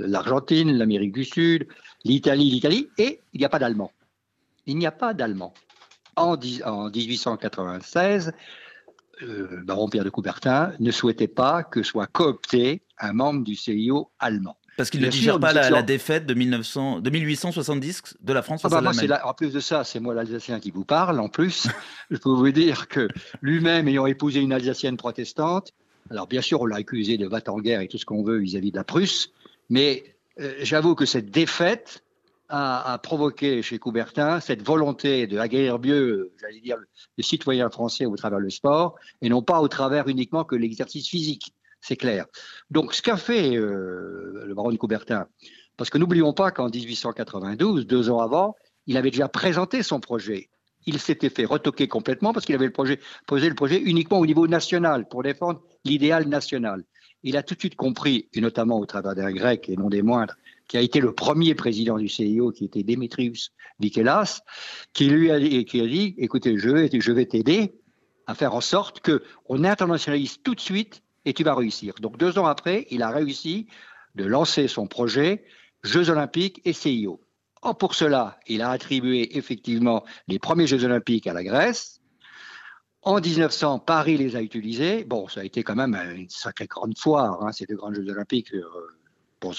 [0.07, 1.67] l'Argentine, la, l'Amérique du Sud,
[2.05, 3.91] l'Italie, l'Italie, et il n'y a pas d'allemand.
[4.67, 5.55] Il n'y a pas d'allemand.
[6.17, 8.33] En, 1896,
[9.21, 14.11] le baron Pierre de Coubertin ne souhaitait pas que soit coopté un membre du CIO
[14.19, 14.57] allemand.
[14.77, 18.69] Parce qu'il ne digère pas la, défaite de, 1900, de 1870 de la France ah
[18.69, 18.83] bah
[19.25, 21.21] En plus de ça, c'est moi l'Alsacien qui vous parle.
[21.21, 21.69] En plus,
[22.11, 23.09] je peux vous dire que
[23.41, 25.73] lui-même ayant épousé une Alsacienne protestante,
[26.11, 28.39] alors bien sûr, on l'a accusé de battre en guerre et tout ce qu'on veut
[28.39, 29.31] vis-à-vis de la Prusse,
[29.71, 32.05] mais euh, j'avoue que cette défaite
[32.49, 36.77] a, provoqué chez Coubertin cette volonté de guerre mieux, j'allais dire,
[37.17, 41.09] les citoyens français au travers le sport, et non pas au travers uniquement que l'exercice
[41.09, 42.25] physique c'est clair.
[42.71, 45.27] Donc, ce qu'a fait euh, le baron de Coubertin,
[45.77, 50.49] parce que n'oublions pas qu'en 1892, deux ans avant, il avait déjà présenté son projet.
[50.87, 54.27] Il s'était fait retoquer complètement parce qu'il avait le projet, posé le projet uniquement au
[54.27, 56.85] niveau national pour défendre l'idéal national.
[57.25, 60.03] Il a tout de suite compris, et notamment au travers d'un grec et non des
[60.03, 60.37] moindres,
[60.69, 64.43] qui a été le premier président du CIO, qui était Démétrius Vikelas,
[64.93, 67.75] qui lui a dit, écoutez, je vais, t'aider
[68.27, 71.95] à faire en sorte qu'on internationalise tout de suite et tu vas réussir.
[72.01, 73.67] Donc deux ans après, il a réussi
[74.15, 75.45] de lancer son projet
[75.83, 77.21] Jeux olympiques et CIO.
[77.79, 82.01] Pour cela, il a attribué effectivement les premiers Jeux olympiques à la Grèce.
[83.05, 85.05] En 1900, Paris les a utilisés.
[85.05, 88.09] Bon, ça a été quand même une sacrée grande foire, hein, ces deux grands Jeux
[88.09, 88.49] olympiques.
[88.53, 89.53] Il euh,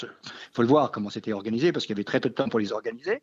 [0.51, 2.59] faut le voir comment c'était organisé, parce qu'il y avait très peu de temps pour
[2.59, 3.21] les organiser.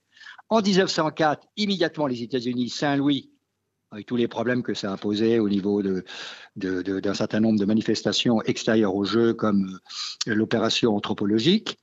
[0.49, 3.33] En 1904, immédiatement, les États-Unis, Saint-Louis,
[3.91, 6.03] avec tous les problèmes que ça a posé au niveau d'un
[6.55, 9.81] de, certain nombre de manifestations extérieures au jeu, comme
[10.29, 11.79] euh, l'opération anthropologique.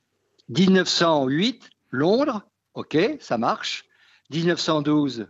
[0.48, 3.84] 1908, Londres, ok, ça marche.
[4.30, 5.26] 1912,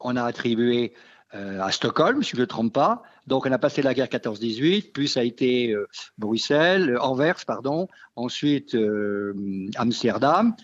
[0.00, 0.94] on a attribué
[1.32, 3.02] à Stockholm, si je ne me trompe pas.
[3.26, 7.88] Donc on a passé la guerre 14-18, puis ça a été euh, Bruxelles, Anvers, pardon,
[8.16, 8.76] ensuite
[9.76, 10.54] Amsterdam,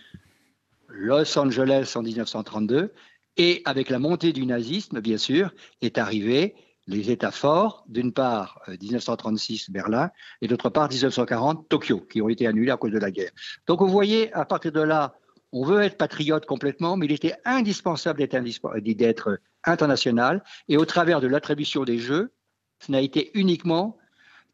[0.88, 2.92] Los Angeles en 1932,
[3.36, 6.54] et avec la montée du nazisme, bien sûr, est arrivé
[6.88, 12.28] les États forts, d'une part 1936 euh, Berlin et d'autre part 1940 Tokyo, qui ont
[12.28, 13.30] été annulés à cause de la guerre.
[13.66, 15.14] Donc vous voyez, à partir de là,
[15.52, 20.42] on veut être patriote complètement, mais il était indispensable d'être international.
[20.68, 22.32] Et au travers de l'attribution des Jeux,
[22.80, 23.96] ce n'a été uniquement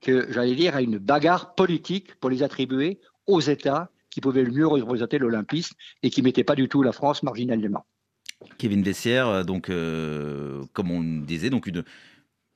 [0.00, 4.53] que, j'allais dire, à une bagarre politique pour les attribuer aux États qui pouvaient le
[4.53, 7.85] mieux représenter l'olympisme et qui ne mettaient pas du tout la France marginalement.
[8.59, 11.85] Kevin Vessière, euh, donc, euh, comme on disait, donc une,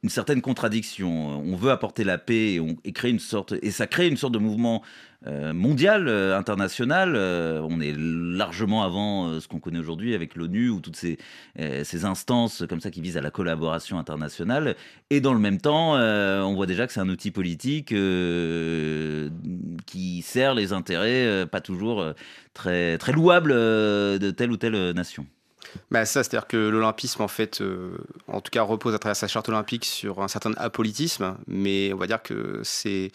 [0.02, 1.40] une certaine contradiction.
[1.40, 4.82] On veut apporter la paix et, créer une ça crée une sorte de mouvement
[5.26, 7.16] euh, mondial, international.
[7.16, 11.18] on est largement avant ce qu'on connaît aujourd'hui avec l'ONU ou toutes ces,
[11.56, 14.76] ces, instances comme ça qui visent à la collaboration internationale.
[15.10, 17.92] Et dans le même temps, on voit déjà que c'est un outil politique
[19.86, 22.04] qui sert les intérêts pas toujours
[22.54, 25.26] très louables de telle ou telle nation.
[25.90, 29.28] Bah ça, c'est-à-dire que l'olympisme, en fait, euh, en tout cas, repose à travers sa
[29.28, 33.10] charte olympique sur un certain apolitisme, mais on va dire que c'est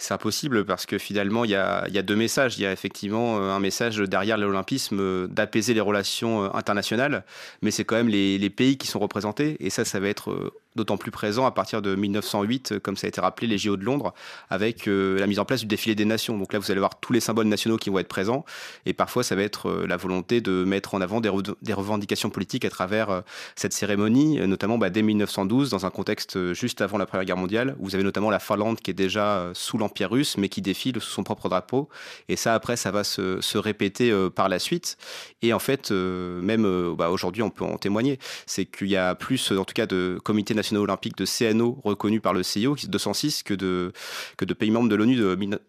[0.00, 2.58] c'est impossible parce que finalement, il y a, deux messages.
[2.58, 7.24] Il y a effectivement euh, un message derrière l'olympisme euh, d'apaiser les relations internationales,
[7.62, 10.96] mais c'est quand même les, pays qui sont représentés, et ça, ça va être d'autant
[10.96, 14.14] plus présent à partir de 1908, comme ça a été rappelé, les JO de Londres,
[14.50, 16.38] avec euh, la mise en place du défilé des nations.
[16.38, 18.44] Donc là, vous allez voir tous les symboles nationaux qui vont être présents,
[18.86, 21.28] et parfois, ça va être euh, la volonté de mettre en avant des,
[21.72, 23.20] revendications politiques à travers euh,
[23.56, 27.76] cette cérémonie, notamment bah, dès 1912, dans un contexte juste avant la Première Guerre mondiale.
[27.80, 31.10] Vous avez notamment la Finlande qui est déjà sous l'Empire russe, mais qui défile sous
[31.10, 31.88] son propre drapeau.
[32.28, 34.96] Et ça, après, ça va se, répéter par la suite.
[35.42, 39.52] Et en fait, même bah, aujourd'hui, on peut en témoigner, c'est qu'il y a plus,
[39.52, 42.88] en tout cas, de comités nationaux olympiques de CNO reconnus par le CIO, qui est
[42.88, 43.92] 206, que de,
[44.38, 45.16] de pays membres de l'ONU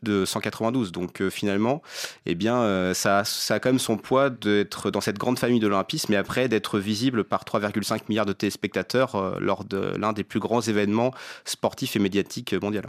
[0.03, 0.91] de, 192.
[0.91, 1.81] Donc euh, finalement,
[2.25, 5.67] eh bien, euh, ça, a quand même son poids d'être dans cette grande famille de
[5.67, 10.23] l'olympisme, mais après d'être visible par 3,5 milliards de téléspectateurs euh, lors de l'un des
[10.23, 11.13] plus grands événements
[11.45, 12.81] sportifs et médiatiques mondiaux.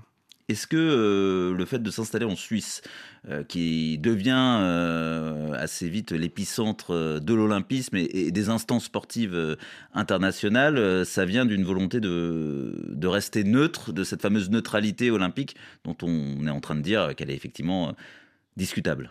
[0.49, 2.83] Est-ce que euh, le fait de s'installer en Suisse,
[3.29, 9.57] euh, qui devient euh, assez vite l'épicentre de l'olympisme et, des instances sportives
[9.95, 15.97] internationales, ça vient d'une volonté de, de, rester neutre, de cette fameuse neutralité olympique dont
[16.03, 17.95] on est en train de dire qu'elle est effectivement
[18.57, 19.11] discutable?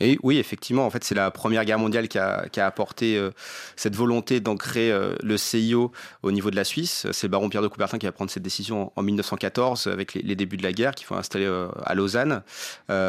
[0.00, 3.30] Et oui, effectivement, en fait, c'est la Première Guerre mondiale qui a, qui apporté euh,
[3.76, 5.90] cette volonté d'ancrer euh, le CIO
[6.22, 7.06] au niveau de la Suisse.
[7.12, 10.36] C'est le baron Pierre de Coubertin qui va prendre cette décision en, 1914 avec les,
[10.36, 12.42] débuts de la guerre, qu'il faut installer euh, à Lausanne.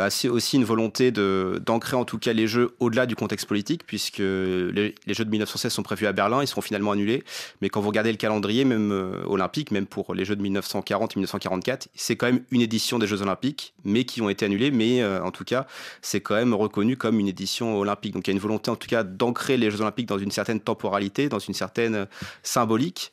[0.10, 4.19] c'est aussi une volonté d'ancrer en tout cas les Jeux au-delà du contexte politique, puisque
[4.19, 7.23] les, Jeux de 1916 sont prévus à Berlin, ils seront finalement annulés.
[7.62, 8.91] Mais quand vous regardez le calendrier, même
[9.26, 13.08] olympique, même pour les Jeux de 1940 et 1944, c'est quand même une édition des
[13.08, 14.71] Jeux olympiques, mais qui ont été annulés.
[14.71, 15.67] Mais en tout cas,
[16.02, 16.54] c'est quand même
[16.97, 18.13] comme une édition olympique.
[18.13, 20.31] Donc il y a une volonté en tout cas d'ancrer les Jeux olympiques dans une
[20.31, 22.07] certaine temporalité, dans une certaine
[22.43, 23.11] symbolique.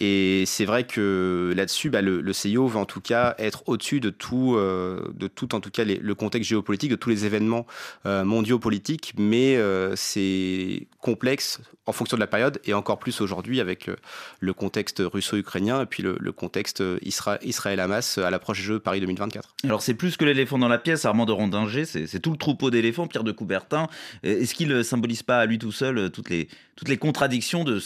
[0.00, 4.10] Et c'est vrai que là-dessus, bah, le, CIO va en tout cas être au-dessus de
[4.10, 7.66] tout, euh, de tout en tout cas le contexte géopolitique, de tous les événements
[8.06, 13.20] euh, mondiaux politiques, mais euh, c'est complexe en fonction de la période et encore plus
[13.20, 13.90] aujourd'hui avec
[14.40, 19.54] le contexte russo-ukrainien et puis le, contexte Israël-Hamas à l'approche des Jeux Paris 2024.
[19.64, 22.70] Alors c'est plus que l'éléphant dans la pièce, Armand de Rondinger, c'est tout le troupeau
[22.70, 23.86] d'éléphants, Pierre de Coubertin.
[24.22, 27.80] Est-ce qu'il ne symbolise pas à lui tout seul toutes les, toutes les contradictions de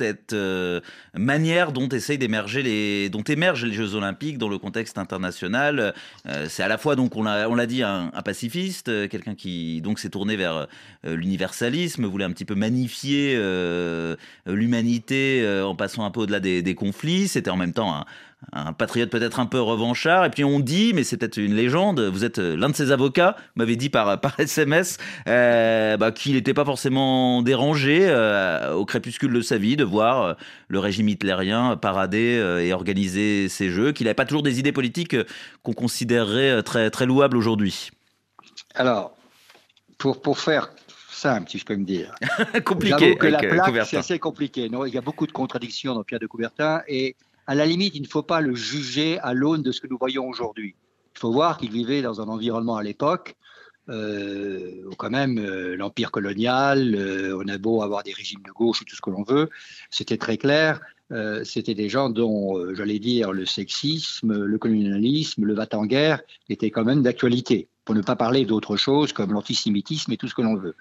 [0.00, 0.80] cette euh,
[1.12, 5.92] manière dont d'émerger les, dont émergent les Jeux Olympiques dans le contexte international.
[6.26, 9.34] Euh, c'est à la fois donc on l'a, on l'a dit un, pacifiste, euh, quelqu'un
[9.34, 10.68] qui donc s'est tourné vers
[11.04, 13.36] l'universalisme, voulait un petit peu magnifier
[14.46, 17.28] l'humanité en passant un peu au-delà des, des conflits.
[17.28, 18.04] C'était en même temps un,
[18.52, 20.24] un patriote peut-être un peu revanchard.
[20.24, 22.90] Et puis on dit, mais c'est peut-être une légende, vous êtes euh, l'un de ses
[22.90, 24.98] avocats, m'avait dit par, par SMS,
[25.28, 30.36] euh, bah, qu'il n'était pas forcément dérangé euh, au crépuscule de sa vie de voir
[30.68, 35.16] le régime hitlérien parader et organiser ses jeux, qu'il n'avait pas toujours des idées politiques
[35.62, 37.90] qu'on considérerait très, très louables aujourd'hui.
[38.74, 39.16] Alors,
[39.98, 40.70] pour, pour faire
[41.10, 42.14] simple, si je peux me dire.
[42.64, 43.16] compliqué.
[43.16, 44.68] que la plaque, c'est assez compliqué.
[44.68, 47.16] Non, il y a beaucoup de contradictions dans Pierre de Coubertin et
[47.50, 49.98] à la limite, il ne faut pas le juger à l'aune de ce que nous
[49.98, 50.76] voyons aujourd'hui.
[51.16, 53.34] Il faut voir qu'il vivait dans un environnement à l'époque,
[53.88, 58.82] euh, quand même, euh, l'empire colonial, euh, on a beau avoir des régimes de gauche
[58.82, 59.50] ou tout ce que l'on veut,
[59.90, 60.80] c'était très clair.
[61.42, 66.70] c'était des gens dont, j'allais dire, le sexisme, le colonialisme, le va en guerre étaient
[66.70, 70.42] quand même d'actualité, pour ne pas parler d'autres choses comme l'antisémitisme et tout ce que
[70.42, 70.76] l'on veut.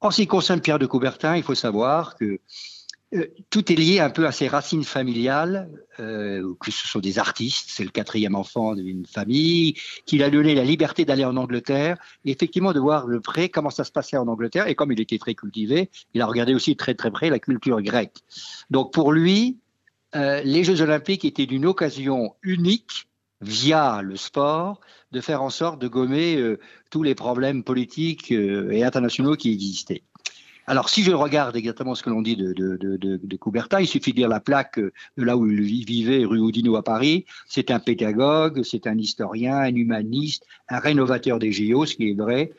[0.00, 2.40] En ce qui concerne Pierre de Coubertin, il faut savoir que
[3.14, 7.20] euh, tout est lié un peu à ses racines familiales, euh, que ce sont des
[7.20, 9.74] artistes, c'est le quatrième enfant d'une famille,
[10.06, 13.70] qu'il a donné la liberté d'aller en Angleterre, et effectivement de voir de près comment
[13.70, 16.74] ça se passait en Angleterre, et comme il était très cultivé, il a regardé aussi
[16.74, 18.18] très très près la culture grecque.
[18.70, 19.58] Donc pour lui,
[20.16, 23.08] euh, les Jeux olympiques étaient d'une occasion unique,
[23.40, 24.80] via le sport,
[25.12, 26.42] de faire en sorte de gommer
[26.90, 30.02] tous les problèmes politiques et internationaux qui existaient.
[30.68, 33.86] Alors, si je regarde exactement ce que l'on dit de, de, de, de, Coubertin, il
[33.86, 37.24] suffit de lire la plaque de là où il vivait, rue Oudinot à Paris.
[37.46, 42.14] C'est un pédagogue, c'est un historien, un humaniste, un rénovateur des JO, ce qui est
[42.14, 42.52] vrai,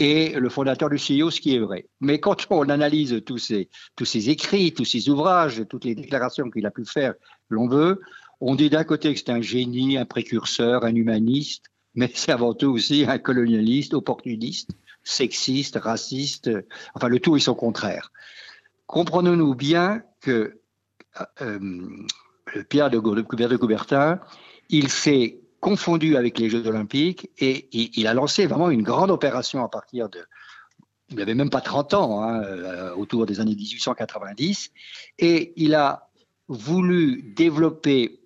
[0.00, 1.86] et le fondateur du CIO, ce qui est vrai.
[2.00, 6.50] Mais quand on analyse tous ces, tous ces écrits, tous ces ouvrages, toutes les déclarations
[6.50, 7.14] qu'il a pu faire,
[7.48, 8.00] l'on veut,
[8.40, 12.54] on dit d'un côté que c'est un génie, un précurseur, un humaniste, mais c'est avant
[12.54, 14.70] tout aussi un colonialiste, opportuniste,
[15.04, 16.50] sexiste, raciste,
[16.94, 18.12] enfin le tout est son contraire.
[18.86, 20.60] Comprenons-nous bien que
[21.40, 21.58] euh,
[22.68, 24.20] Pierre de, Coubertin,
[24.68, 29.64] il s'est confondu avec les Jeux Olympiques et il, a lancé vraiment une grande opération
[29.64, 30.20] à partir de.
[31.08, 34.72] Il n'avait même pas 30 ans, hein, euh, autour des années 1890,
[35.18, 36.08] et il a
[36.48, 38.20] voulu développer,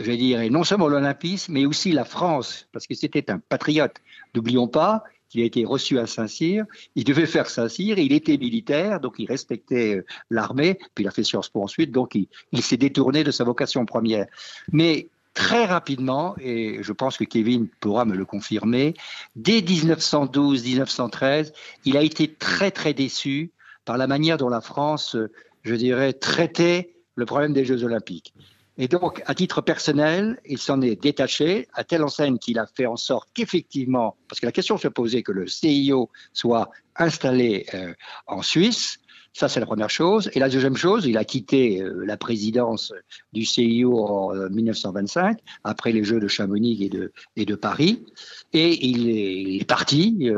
[0.00, 3.96] je dire, non seulement l'Olympisme, mais aussi la France, parce que c'était un patriote.
[4.34, 6.64] N'oublions pas il a été reçu à Saint-Cyr.
[6.94, 11.10] Il devait faire Saint-Cyr, il était militaire, donc il respectait euh, l'armée, puis il a
[11.10, 14.26] fait Sciences Po ensuite, donc il, s'est détourné de sa vocation première.
[14.72, 18.94] Mais très rapidement, et je pense que Kevin pourra me le confirmer,
[19.36, 21.52] dès 1912-1913,
[21.84, 23.50] il a été très très déçu
[23.84, 25.30] par la manière dont la France, euh,
[25.62, 28.34] je dirais, traitait le problème des Jeux olympiques.
[28.76, 32.86] Et donc, à titre personnel, il s'en est détaché à telle enseigne qu'il a fait
[32.86, 37.94] en sorte qu'effectivement, parce que la question se posait que le CIO soit installé euh,
[38.26, 38.98] en Suisse,
[39.32, 40.28] ça c'est la première chose.
[40.34, 42.92] Et la deuxième chose, il a quitté euh, la présidence
[43.32, 48.04] du CIO en 1925, euh, après les Jeux de Chamonix et de, et de Paris,
[48.52, 50.30] et il est, il est parti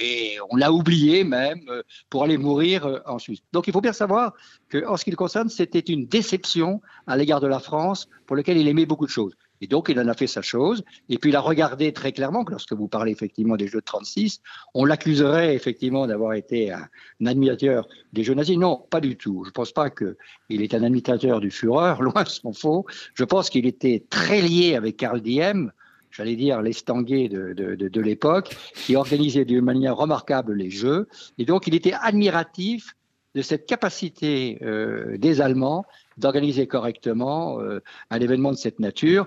[0.00, 3.40] et on l'a oublié même euh, pour aller mourir euh, en Suisse.
[3.52, 4.34] Donc il faut bien savoir
[4.70, 8.56] qu'en ce qui le concerne, c'était une déception à l'égard de la France pour laquelle
[8.56, 9.34] il aimait beaucoup de choses.
[9.60, 10.84] Et donc, il en a fait sa chose.
[11.08, 13.84] Et puis, il a regardé très clairement que lorsque vous parlez effectivement des Jeux de
[13.84, 14.40] 36,
[14.74, 16.86] on l'accuserait effectivement d'avoir été un,
[17.24, 18.58] admirateur des Jeux nazis.
[18.58, 19.42] Non, pas du tout.
[19.44, 22.84] Je ne pense pas qu'il est un admirateur du Führer, loin de son faux.
[23.14, 25.72] Je pense qu'il était très lié avec Karl Diem,
[26.14, 31.08] j'allais dire, l'estanguet de, de, de, de l'époque, qui organisait d'une manière remarquable les Jeux.
[31.38, 32.94] Et donc, il était admiratif
[33.34, 35.84] de cette capacité euh, des Allemands
[36.18, 39.26] d'organiser correctement euh, un événement de cette nature,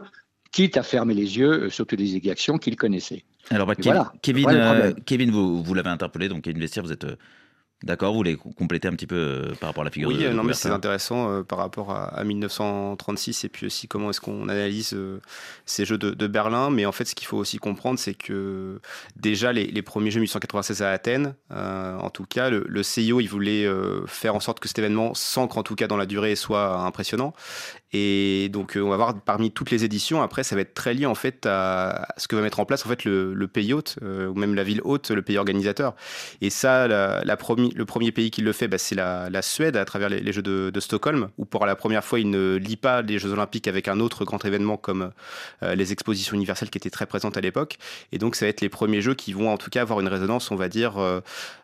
[0.54, 3.26] quitte à fermer les yeux euh, sur toutes les exactions qu'il connaissait.
[3.50, 7.06] Alors, bah, Kevin, Kevin, vous, vous l'avez interpellé, donc Kevin Vestiaire, vous êtes
[7.84, 10.30] D'accord, vous voulez compléter un petit peu euh, par rapport à la figure oui, de,
[10.30, 14.20] Oui, non, mais c'est intéressant euh, par rapport à, 1936 et puis aussi comment est-ce
[14.20, 15.22] qu'on analyse euh,
[15.68, 16.72] ces jeux de, Berlin.
[16.72, 18.82] Mais en fait, ce qu'il faut aussi comprendre, c'est que
[19.16, 23.68] déjà les, premiers jeux 1896 à Athènes, en tout cas, le, le, CIO, il voulait
[24.08, 27.34] faire en sorte que cet événement s'ancre en tout cas dans la durée soit impressionnant.
[27.94, 31.06] Et donc, on va voir parmi toutes les éditions, après, ça va être très lié
[31.06, 34.34] en fait à ce que va mettre en place en fait le, pays hôte, ou
[34.34, 35.96] même la ville hôte, le pays organisateur.
[36.42, 39.78] Et ça, la, la première le premier pays qui le fait, bah, c'est la, Suède
[39.78, 43.02] à travers les, Jeux de, Stockholm, où pour la première fois, il ne lie pas
[43.02, 45.12] les Jeux Olympiques avec un autre grand événement comme
[45.64, 47.78] euh, les expositions universelles qui étaient très présentes à l'époque.
[48.12, 50.08] Et donc, ça va être les premiers Jeux qui vont en tout cas avoir une
[50.08, 51.22] résonance, on va dire, euh,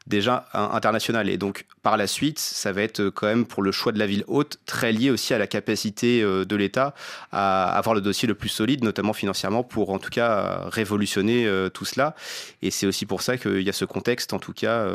[0.08, 1.30] déjà internationale.
[1.30, 4.06] Et donc, par la suite, ça va être quand même pour le choix de la
[4.08, 6.93] ville haute, très lié aussi à la capacité euh, de l'État
[7.32, 11.86] à avoir le dossier le plus solide, notamment financièrement, pour en tout cas révolutionner tout
[11.86, 12.16] cela.
[12.62, 14.88] Et c'est aussi pour ça qu'il y a ce contexte, en tout cas,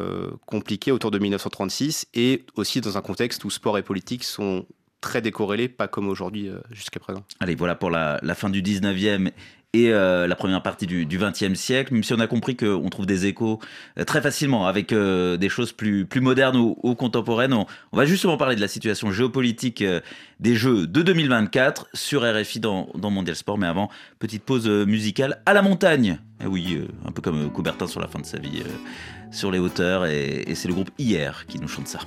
[0.46, 4.66] compliqué autour de 1936 et aussi dans un contexte où sport et politique sont
[5.01, 7.22] très décorrélés, pas comme aujourd'hui euh, jusqu'à présent.
[7.38, 9.30] Allez, voilà pour la, fin du 19e
[9.74, 13.07] et euh, la première partie du, XXe siècle, même si on a compris qu'on trouve
[13.07, 13.61] des échos
[13.96, 17.53] euh, très facilement avec des choses plus, plus modernes ou, contemporaines.
[17.53, 19.84] On, va justement parler de la situation géopolitique
[20.40, 23.59] des Jeux de 2024 sur RFI dans, dans, Mondial Sport.
[23.59, 23.88] Mais avant,
[24.18, 26.18] petite pause musicale à la montagne.
[26.42, 28.64] Eh oui, un peu comme Coubertin sur la fin de sa vie
[29.31, 32.01] sur les hauteurs et, c'est le groupe hier qui nous chante ça.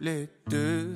[0.00, 0.94] Les deux.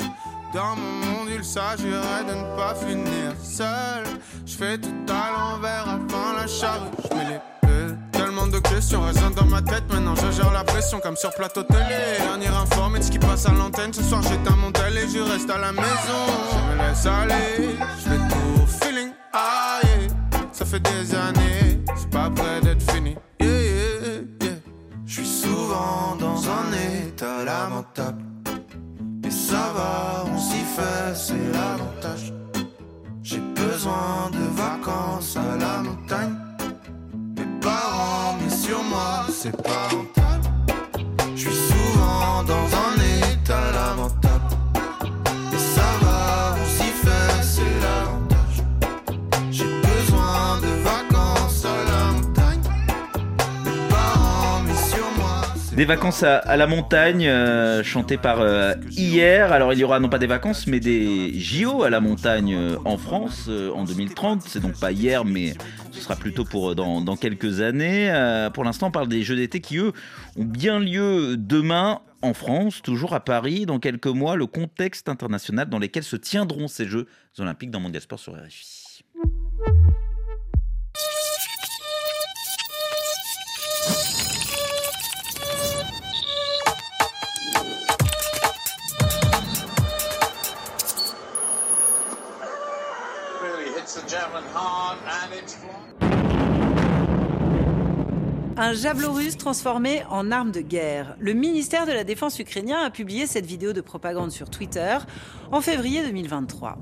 [0.55, 4.05] Dans mon monde, il s'agirait de ne pas finir seul.
[4.47, 6.89] Je fais tout à l'envers avant la charrue.
[7.05, 7.95] Je mets les peu.
[8.13, 9.85] Tellement de questions résonnent dans ma tête.
[9.93, 12.19] Maintenant, je gère la pression comme sur plateau télé.
[12.21, 13.93] Dernier informé de ce qui passe à l'antenne.
[13.93, 16.23] Ce soir, j'éteins mon télé, je reste à la maison.
[16.53, 17.77] Je me laisse aller.
[17.99, 19.11] Je fais tout feeling.
[19.35, 19.81] Ah.
[20.53, 21.70] Ça fait des années.
[22.11, 23.17] Pas près d'être fini.
[23.41, 24.51] Yeah, yeah, yeah.
[25.07, 28.31] Je suis souvent dans un état lamentable
[29.51, 32.33] ça va, on s'y fait, c'est l'avantage.
[33.23, 36.37] J'ai besoin de vacances à la montagne.
[37.37, 40.47] Mes parents mis sur moi, c'est pas rentable.
[41.35, 42.95] Je suis souvent dans un
[43.33, 44.20] état lamentable.
[55.81, 59.51] Des vacances à, la montagne, euh, chantées par euh, hier.
[59.51, 62.77] Alors il y aura non pas des vacances, mais des JO à la montagne euh,
[62.85, 64.43] en France en 2030.
[64.43, 65.55] C'est donc pas hier, mais
[65.91, 68.13] ce sera plutôt pour dans, dans quelques années.
[68.53, 69.93] pour l'instant, on parle des Jeux d'été qui, eux,
[70.37, 73.65] ont bien lieu demain en France, toujours à Paris.
[73.65, 77.07] Dans quelques mois, le contexte international dans lequel se tiendront ces Jeux
[77.39, 78.80] olympiques dans Mondial Sport sur RFI.
[98.71, 101.17] Un javelot russe transformé en arme de guerre.
[101.19, 104.97] Le ministère de la Défense ukrainien a publié cette vidéo de propagande sur Twitter
[105.51, 106.79] en février 2023.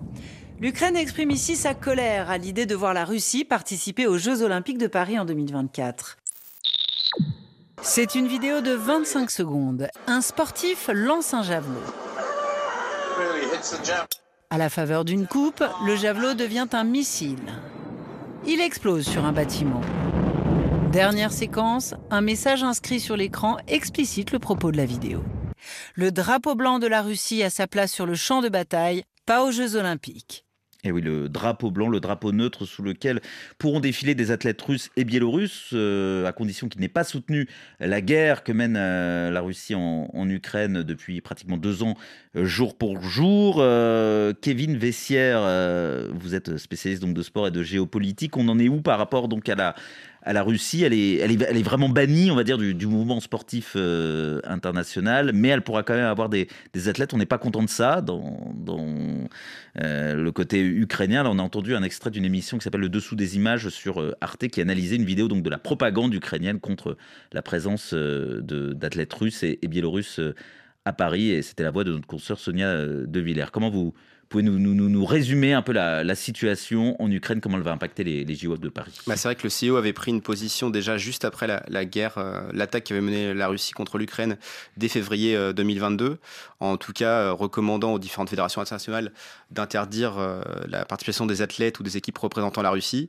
[0.60, 4.76] L'Ukraine exprime ici sa colère à l'idée de voir la Russie participer aux Jeux olympiques
[4.76, 6.18] de Paris en 2024.
[7.80, 9.88] C'est une vidéo de 25 secondes.
[10.06, 11.80] Un sportif lance un javelot.
[14.50, 17.54] À la faveur d'une coupe, le javelot devient un missile.
[18.46, 19.80] Il explose sur un bâtiment.
[20.92, 25.22] Dernière séquence, un message inscrit sur l'écran explicite le propos de la vidéo.
[25.94, 29.44] Le drapeau blanc de la Russie a sa place sur le champ de bataille, pas
[29.44, 30.46] aux Jeux olympiques.
[30.84, 33.20] Et oui, le drapeau blanc, le drapeau neutre sous lequel
[33.58, 37.48] pourront défiler des athlètes russes et biélorusses, euh, à condition qu'ils n'aient pas soutenu
[37.80, 41.96] la guerre que mène euh, la Russie en, Ukraine depuis pratiquement deux ans,
[42.36, 43.56] euh, jour pour jour.
[44.40, 45.40] Kevin Vessière,
[46.14, 48.36] vous êtes spécialiste donc de sport et de géopolitique.
[48.36, 49.74] On en est où par rapport donc à la,
[50.28, 50.84] à la Russie.
[50.84, 53.76] Elle est, vraiment bannie, on va dire, du, mouvement sportif
[54.44, 56.48] international, mais elle pourra quand même avoir des,
[56.86, 57.14] athlètes.
[57.14, 58.86] On n'est pas content de ça dans, dans
[59.74, 61.24] le côté ukrainien.
[61.26, 64.48] On a entendu un extrait d'une émission qui s'appelle Le Dessous des images sur Arte,
[64.48, 66.98] qui analysait une vidéo donc de la propagande ukrainienne contre
[67.32, 70.20] la présence d'athlètes russes et, et biélorusses
[70.84, 71.30] à Paris.
[71.30, 73.50] Et c'était la voix de notre consoeur Sonia De Villers.
[73.50, 73.94] Comment vous
[74.28, 78.24] pouvez nous, nous, résumer un peu la, situation en Ukraine, comment elle va impacter les,
[78.24, 78.92] les de Paris?
[79.06, 82.18] Bah C'est vrai que le CEO avait pris une position déjà juste après la, guerre,
[82.18, 84.36] euh, l'attaque qui avait mené la Russie contre l'Ukraine
[84.76, 86.16] dès février 2022, euh,
[86.60, 89.12] en tout cas euh, recommandant aux différentes fédérations internationales
[89.50, 93.08] d'interdire la participation des athlètes ou des équipes représentant la Russie.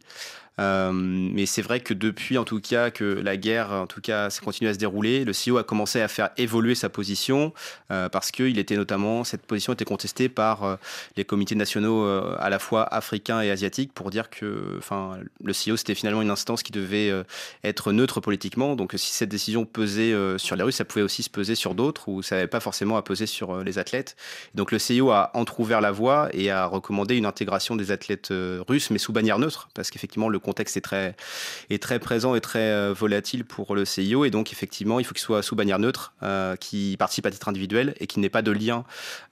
[0.60, 4.30] Euh, mais c'est vrai que depuis, en tout cas, que la guerre, en tout cas,
[4.30, 7.54] s'est continuée à se dérouler, le CEO a commencé à faire évoluer sa position
[7.92, 10.76] euh, parce que il était notamment, cette position était contestée par euh,
[11.16, 12.06] les comités nationaux
[12.40, 16.30] à la fois africains et asiatiques pour dire que, enfin, le CEO c'était finalement une
[16.30, 17.12] instance qui devait
[17.64, 18.76] être neutre politiquement.
[18.76, 22.10] Donc, si cette décision pesait sur les Russes, ça pouvait aussi se peser sur d'autres
[22.10, 24.16] ou ça n'avait pas forcément à peser sur les athlètes.
[24.56, 28.34] Donc, le CEO a entrouvert la voie et a recommandé une intégration des athlètes
[28.68, 31.16] russes, mais sous bannière neutre, parce qu'effectivement, le contexte est très,
[31.70, 34.26] est très présent et très euh, volatile pour le CIO.
[34.26, 37.48] Et donc, effectivement, il faut qu'il soit sous bannière neutre, euh, qui participe à titre
[37.48, 38.84] individuel et qui n'ait pas de lien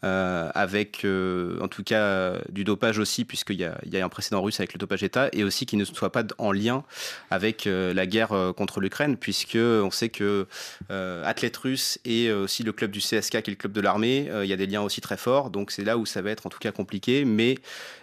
[0.03, 4.09] euh, avec, en tout cas, du dopage aussi, puisqu'il y a, il y a un
[4.09, 6.83] précédent russe avec le dopage État, et aussi qui ne soit pas en lien
[7.29, 10.47] avec la guerre contre l'Ukraine, puisque on sait que
[10.89, 14.47] athlète russe et aussi le club du CSK, qui est le club de l'armée, il
[14.47, 15.49] y a des liens aussi très forts.
[15.49, 16.86] Donc, c'est là où ça va être en tout cas compliqué.
[17.25, 17.55] Mais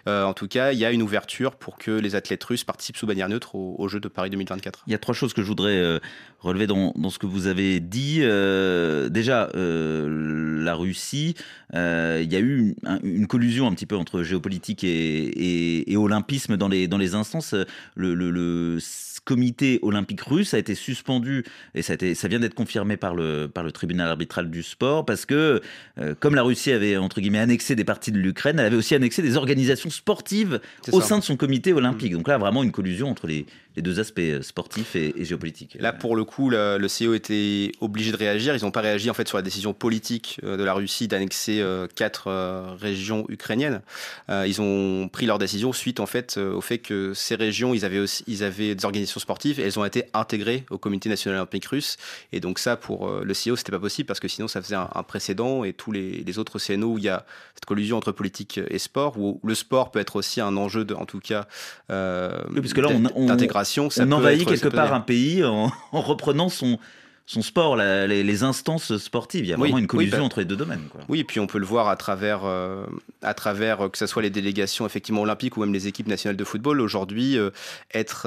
[0.07, 3.07] en tout cas, il y a une ouverture pour que les athlètes russes participent sous
[3.07, 5.77] bannière neutre aux, Jeux de Paris 2024 Il y a trois choses que je voudrais
[5.77, 5.99] euh,
[6.41, 8.19] relever dans, dans, ce que vous avez dit.
[8.21, 11.35] Euh, déjà, euh, la Russie,
[11.73, 16.69] il y a eu une, collusion un petit peu entre géopolitique et, et, olympisme dans
[16.69, 17.55] les, dans les instances.
[17.95, 18.79] Le, le,
[19.25, 23.15] comité olympique russe a été suspendu et ça, a été, ça vient d'être confirmé par
[23.15, 25.63] le, par le tribunal arbitral du sport parce que
[26.21, 29.23] comme la Russie avait entre guillemets annexé des parties de l'Ukraine, elle avait aussi annexé
[29.23, 30.61] des organisations sportives
[30.93, 32.13] au sein de son comité olympique.
[32.13, 32.17] Mm.
[32.17, 33.47] Donc là, vraiment une collusion entre les,
[33.77, 35.77] les deux aspects euh, sportifs et, géopolitiques.
[35.81, 38.55] Là, pour le coup, le, le CEO était obligé de réagir.
[38.55, 41.61] Ils n'ont pas réagi en fait sur la décision politique euh, de la Russie d'annexer
[41.61, 42.31] euh, quatre
[42.81, 43.83] régions ukrainiennes.
[44.29, 47.99] Ils ont pris leur décision suite en fait au fait que ces régions, ils avaient
[47.99, 51.67] aussi, ils avaient des organisations sportives et elles ont été intégrées au Comité national olympique
[51.67, 51.97] russe.
[52.33, 55.03] Et donc ça, pour le CEO, c'était pas possible parce que sinon ça faisait un,
[55.07, 58.61] précédent et tous les, les, autres CNO où il y a cette collusion entre politique
[58.69, 61.47] et sport, où le sport peut être aussi un enjeu, de, en tout cas,
[61.91, 63.29] euh, oui, parce que là, on,
[63.99, 66.79] on envahit quelque part un pays en, reprenant son,
[67.27, 69.45] son sport, les, instances sportives.
[69.45, 70.83] Il y a vraiment une collusion bah, entre les deux domaines.
[71.09, 72.85] Oui, et puis on peut le voir à travers, euh,
[73.23, 76.37] à travers euh, que ce soit les délégations effectivement olympiques ou même les équipes nationales
[76.37, 76.83] de football.
[76.83, 77.51] Aujourd'hui, euh,
[77.95, 78.27] être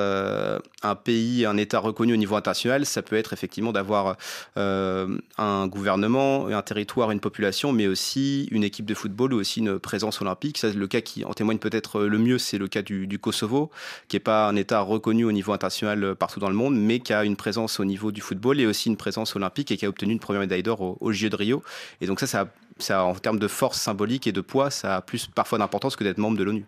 [0.82, 4.18] un pays, un État reconnu au niveau international, ça peut être effectivement d'avoir
[4.56, 9.80] un gouvernement, un territoire, une population, mais aussi une équipe de football ou aussi une
[9.80, 10.58] présence olympique.
[10.58, 13.70] Ça, le cas qui en témoigne peut-être le mieux, c'est le cas du, du Kosovo,
[14.08, 17.14] qui n'est pas un État reconnu au niveau international partout dans le monde, mais qui
[17.14, 19.90] a une présence au niveau du football et aussi une présence olympique et qui a
[19.90, 21.64] obtenu une première médaille d'or au, au de Rio.
[22.02, 25.02] Et donc ça, ça, ça, en termes de force symbolique et de poids, ça a
[25.02, 26.66] plus parfois d'importance que d'être membre de l'ONU.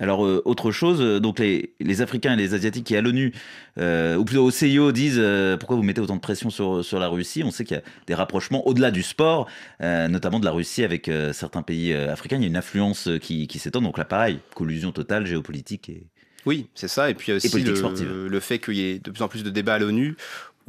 [0.00, 3.32] Alors euh, autre chose, euh, donc les, les, Africains et les Asiatiques qui à l'ONU,
[3.78, 5.22] euh, ou plutôt au CIO, disent
[5.58, 7.42] pourquoi vous mettez autant de pression sur, sur la Russie?
[7.44, 9.48] On sait qu'il y a des rapprochements au-delà du sport,
[9.80, 12.36] notamment de la Russie avec certains pays africains.
[12.36, 16.06] Il y a une influence qui, qui s'étend, donc là pareil, collusion totale géopolitique et,
[16.46, 17.10] oui, c'est ça.
[17.10, 19.74] Et puis aussi le, le, fait qu'il y ait de plus en plus de débats
[19.74, 20.16] à l'ONU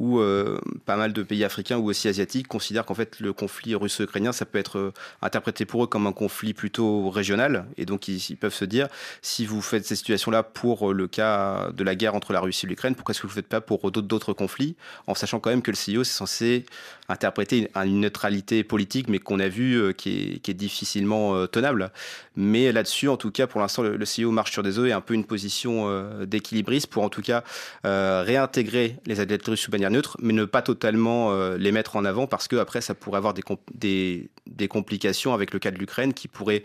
[0.00, 3.74] où euh, pas mal de pays africains ou aussi asiatiques considèrent qu'en fait le conflit
[3.74, 7.66] russo-ukrainien, ça peut être euh, interprété pour eux comme un conflit plutôt régional.
[7.76, 8.88] Et donc ils, peuvent se dire,
[9.20, 12.64] si vous faites ces situations-là pour euh, le cas de la guerre entre la Russie
[12.64, 14.74] et l'Ukraine, pourquoi est-ce que vous ne faites pas pour d'autres conflits
[15.06, 16.64] En sachant quand même que le CIO, c'est censé
[17.10, 21.90] interpréter une, neutralité politique, mais qu'on a vu qui est, difficilement tenable.
[22.36, 25.00] Mais là-dessus, en tout cas, pour l'instant, le, CIO marche sur des œufs et un
[25.00, 25.88] peu une position
[26.24, 27.44] d'équilibriste pour en tout cas
[27.84, 32.04] réintégrer les athlètes russes sous bannière neutre, mais ne pas totalement euh, les mettre en
[32.04, 36.28] avant parce que après ça pourrait avoir des, complications avec le cas de l'Ukraine qui
[36.28, 36.62] pourrait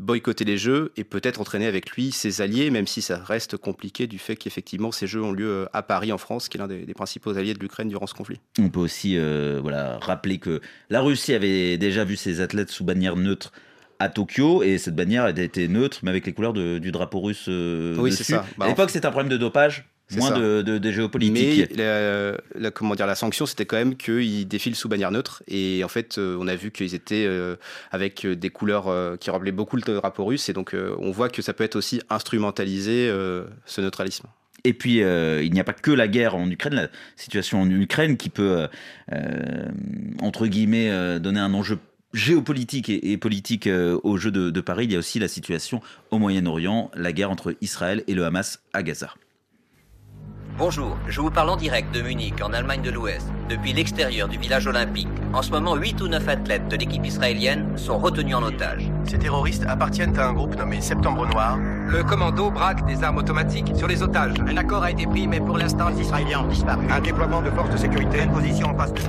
[0.00, 4.06] boycotter les Jeux et peut-être entraîner avec lui ses alliés, même si ça reste compliqué
[4.06, 6.68] du fait qu'effectivement ces Jeux ont lieu euh, à Paris en France, qui est l'un
[6.68, 8.40] des, principaux alliés de l'Ukraine durant ce conflit.
[8.58, 12.84] On peut aussi euh, voilà, rappeler que la Russie avait déjà vu ses athlètes sous
[12.84, 13.52] bannière neutre
[13.98, 17.48] à Tokyo et cette bannière a été neutre mais avec les couleurs du drapeau russe
[17.48, 18.46] oui, c'est Ça.
[18.56, 21.70] Bah, à l'époque, c'était un problème de dopage moins de, de, géopolitique.
[21.76, 25.42] Mais la, comment dire, la sanction, c'était quand même qu'ils défilent sous bannière neutre.
[25.48, 27.56] Et en fait, euh, on a vu qu'ils étaient euh,
[27.90, 30.48] avec des couleurs euh, qui rappelaient beaucoup le drapeau russe.
[30.48, 33.08] Et donc, on voit que ça peut être aussi instrumentalisé,
[33.66, 34.26] ce neutralisme.
[34.64, 38.16] Et puis, il n'y a pas que la guerre en Ukraine, la situation en Ukraine
[38.16, 38.68] qui peut,
[40.20, 41.78] entre guillemets, donner un enjeu
[42.12, 43.68] géopolitique et, politique
[44.02, 44.84] aux Jeux de Paris.
[44.84, 45.80] Il y a aussi la situation
[46.10, 49.14] au Moyen-Orient, la guerre entre Israël et le Hamas à Gaza.
[50.60, 54.36] Bonjour, je vous parle en direct de Munich, en Allemagne de l'Ouest, depuis l'extérieur du
[54.36, 55.08] village olympique.
[55.32, 58.92] En ce moment, 8 ou 9 athlètes de l'équipe israélienne sont retenus en otage.
[59.04, 61.56] Ces terroristes appartiennent à un groupe nommé Septembre Noir.
[61.56, 64.34] Le commando braque des armes automatiques sur les otages.
[64.46, 66.84] Un accord a été pris, mais pour l'instant, les Israéliens ont disparu.
[66.90, 68.24] Un déploiement de forces de sécurité.
[68.24, 69.00] Une position en face de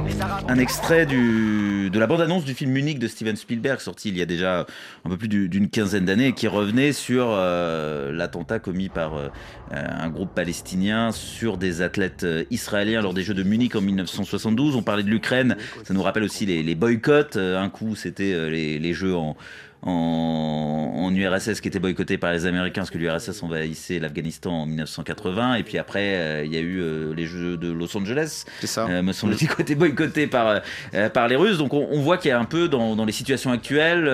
[0.47, 4.21] Un extrait du, de la bande-annonce du film Munich de Steven Spielberg, sorti il y
[4.21, 4.65] a déjà
[5.05, 9.27] un peu plus d'une quinzaine d'années, qui revenait sur euh, l'attentat commis par euh,
[9.71, 14.75] un groupe palestinien sur des athlètes euh, israéliens lors des Jeux de Munich en 1972.
[14.75, 17.35] On parlait de l'Ukraine, ça nous rappelle aussi les, boycotts.
[17.35, 19.35] Un coup, c'était les, Jeux en,
[19.83, 25.55] en, URSS qui était boycotté par les Américains parce que l'URSS envahissait l'Afghanistan en 1980
[25.55, 28.87] et puis après euh, il y a eu euh, les Jeux de Los Angeles ça.
[28.87, 30.61] Euh, me semble-t-il qui été boycotté par
[31.13, 33.51] par les Russes donc on, voit qu'il y a un peu dans, dans les situations
[33.51, 34.05] actuelles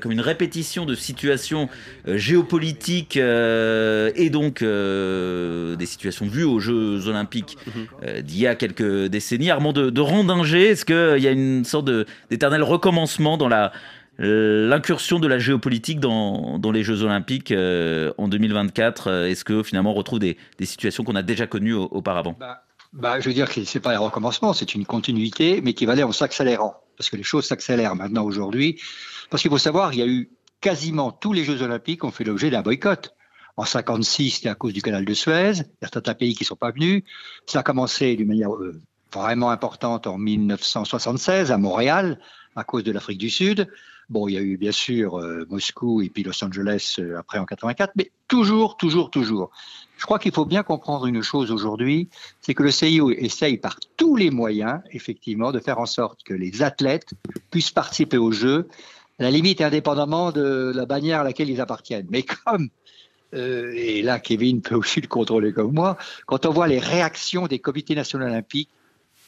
[0.00, 1.68] comme une répétition de situations
[2.06, 8.22] géopolitiques et donc des situations vues aux Jeux Olympiques mhm.
[8.22, 11.90] d'il y a quelques décennies Armand de, de Rondinger est-ce qu'il y a une sorte
[12.30, 13.72] d'éternel recommencement dans la
[14.18, 19.92] l'incursion de la géopolitique dans, les Jeux Olympiques euh, en 2024 euh, Est-ce que finalement
[19.92, 22.36] on retrouve des, situations qu'on a déjà connues auparavant?
[22.38, 25.74] Bah, bah, Je veux dire que ce n'est pas un recommencement, c'est une continuité, mais
[25.74, 26.76] qui va aller en s'accélérant.
[26.96, 28.80] Parce que les choses s'accélèrent maintenant aujourd'hui.
[29.30, 32.24] Parce qu'il faut savoir, il y a eu quasiment tous les Jeux Olympiques ont fait
[32.24, 33.14] l'objet d'un boycott.
[33.56, 35.52] En 56, c'était à cause du canal de Suez.
[35.56, 37.02] Il y a certains pays qui ne sont pas venus.
[37.46, 38.50] Ça a commencé d'une manière
[39.12, 42.18] vraiment importante en 1976 à Montréal,
[42.56, 43.68] à cause de l'Afrique du Sud.
[44.08, 47.38] Bon, il y a eu bien sûr euh, Moscou et puis Los Angeles euh, après
[47.38, 49.50] en 84, mais toujours, toujours, toujours.
[49.96, 52.08] Je crois qu'il faut bien comprendre une chose aujourd'hui,
[52.40, 56.34] c'est que le CIO essaye par tous les moyens, effectivement, de faire en sorte que
[56.34, 57.14] les athlètes
[57.50, 58.68] puissent participer aux Jeux,
[59.18, 62.08] à la limite indépendamment de la bannière à laquelle ils appartiennent.
[62.10, 62.68] Mais comme
[63.34, 65.96] euh, et là Kevin peut aussi le contrôler comme moi,
[66.26, 68.70] quand on voit les réactions des comités nationaux olympiques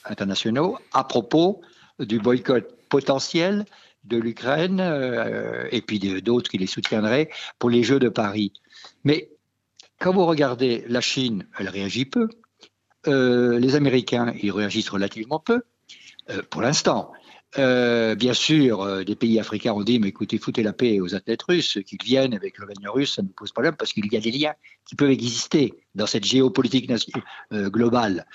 [0.04, 1.62] internationaux à propos
[1.98, 3.64] du boycott potentiel
[4.04, 8.52] de l'Ukraine euh, et puis d'autres qui les soutiendraient pour les Jeux de Paris.
[9.04, 9.30] Mais
[9.98, 12.28] quand vous regardez la Chine, elle réagit peu.
[13.06, 15.62] Euh, les Américains, ils réagissent relativement peu,
[16.30, 17.12] euh, pour l'instant.
[17.56, 21.78] bien sûr, des pays africains ont dit, mais écoutez, foutez la paix aux athlètes russes,
[21.86, 24.32] qu'ils viennent avec le règne russe, ça ne pose problème, parce qu'il y a des
[24.32, 26.90] liens qui peuvent exister dans cette géopolitique
[27.52, 28.26] globale.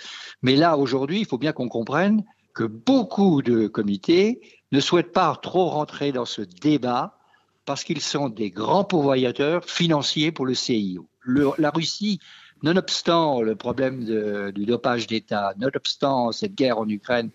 [0.41, 4.39] Mais là, aujourd'hui, il faut bien qu'on comprenne que beaucoup de comités
[4.71, 7.17] ne souhaitent pas trop rentrer dans ce débat
[7.65, 11.07] parce qu'ils sont des grands pourvoyeurs financiers pour le CIO.
[11.57, 12.19] la Russie,
[12.63, 17.29] nonobstant le problème du dopage d'État, nonobstant cette guerre en Ukraine,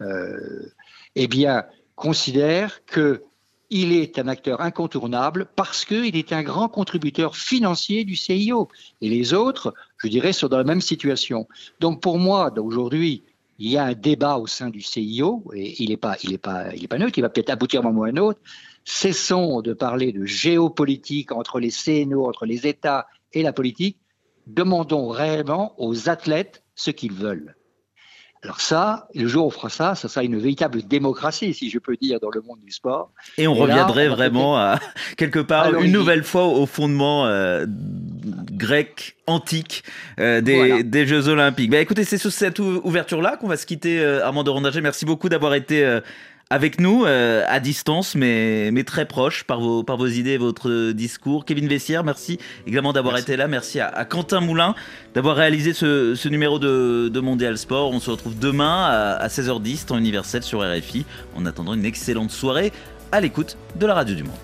[0.00, 0.70] euh,
[1.14, 1.64] eh bien,
[1.94, 8.68] considère qu'il est un acteur incontournable parce qu'il est un grand contributeur financier du CIO.
[9.00, 11.48] Et les autres, je dirais, sont dans la même situation.
[11.80, 13.24] Donc pour moi, aujourd'hui,
[13.58, 16.38] il y a un débat au sein du CIO, et il n'est pas, il est
[16.38, 18.16] pas, il est pas neutre, il va peut-être aboutir à un moment ou à un
[18.16, 18.40] autre.
[18.84, 23.98] Cessons de parler de géopolitique entre les CNO, entre les États et la politique.
[24.46, 27.57] Demandons réellement aux athlètes ce qu'ils veulent.
[28.44, 31.78] Alors ça, le jour où on fera ça, ça sera une véritable démocratie, si je
[31.78, 33.10] peux dire, dans le monde du sport.
[33.36, 34.78] Et on reviendrait vraiment à
[35.16, 39.82] quelque part une nouvelle fois au fondement euh, grec antique
[40.20, 41.70] euh, des, Jeux Olympiques.
[41.70, 44.80] Bah, écoutez, c'est sur cette ouverture-là qu'on va se quitter, euh, Armand de Rondager.
[44.80, 45.98] Merci beaucoup d'avoir été
[46.50, 50.38] avec nous euh, à distance, mais, mais très proche par vos, par vos idées et
[50.38, 51.44] votre discours.
[51.44, 53.48] Kevin Vessière, merci également d'avoir été là.
[53.48, 54.74] Merci à, Quentin Moulin
[55.14, 57.90] d'avoir réalisé ce, ce numéro de, de, Mondial Sport.
[57.90, 61.04] On se retrouve demain à, à 16h10, temps universel sur RFI.
[61.36, 62.72] En attendant une excellente soirée
[63.12, 64.34] à l'écoute de la radio du monde.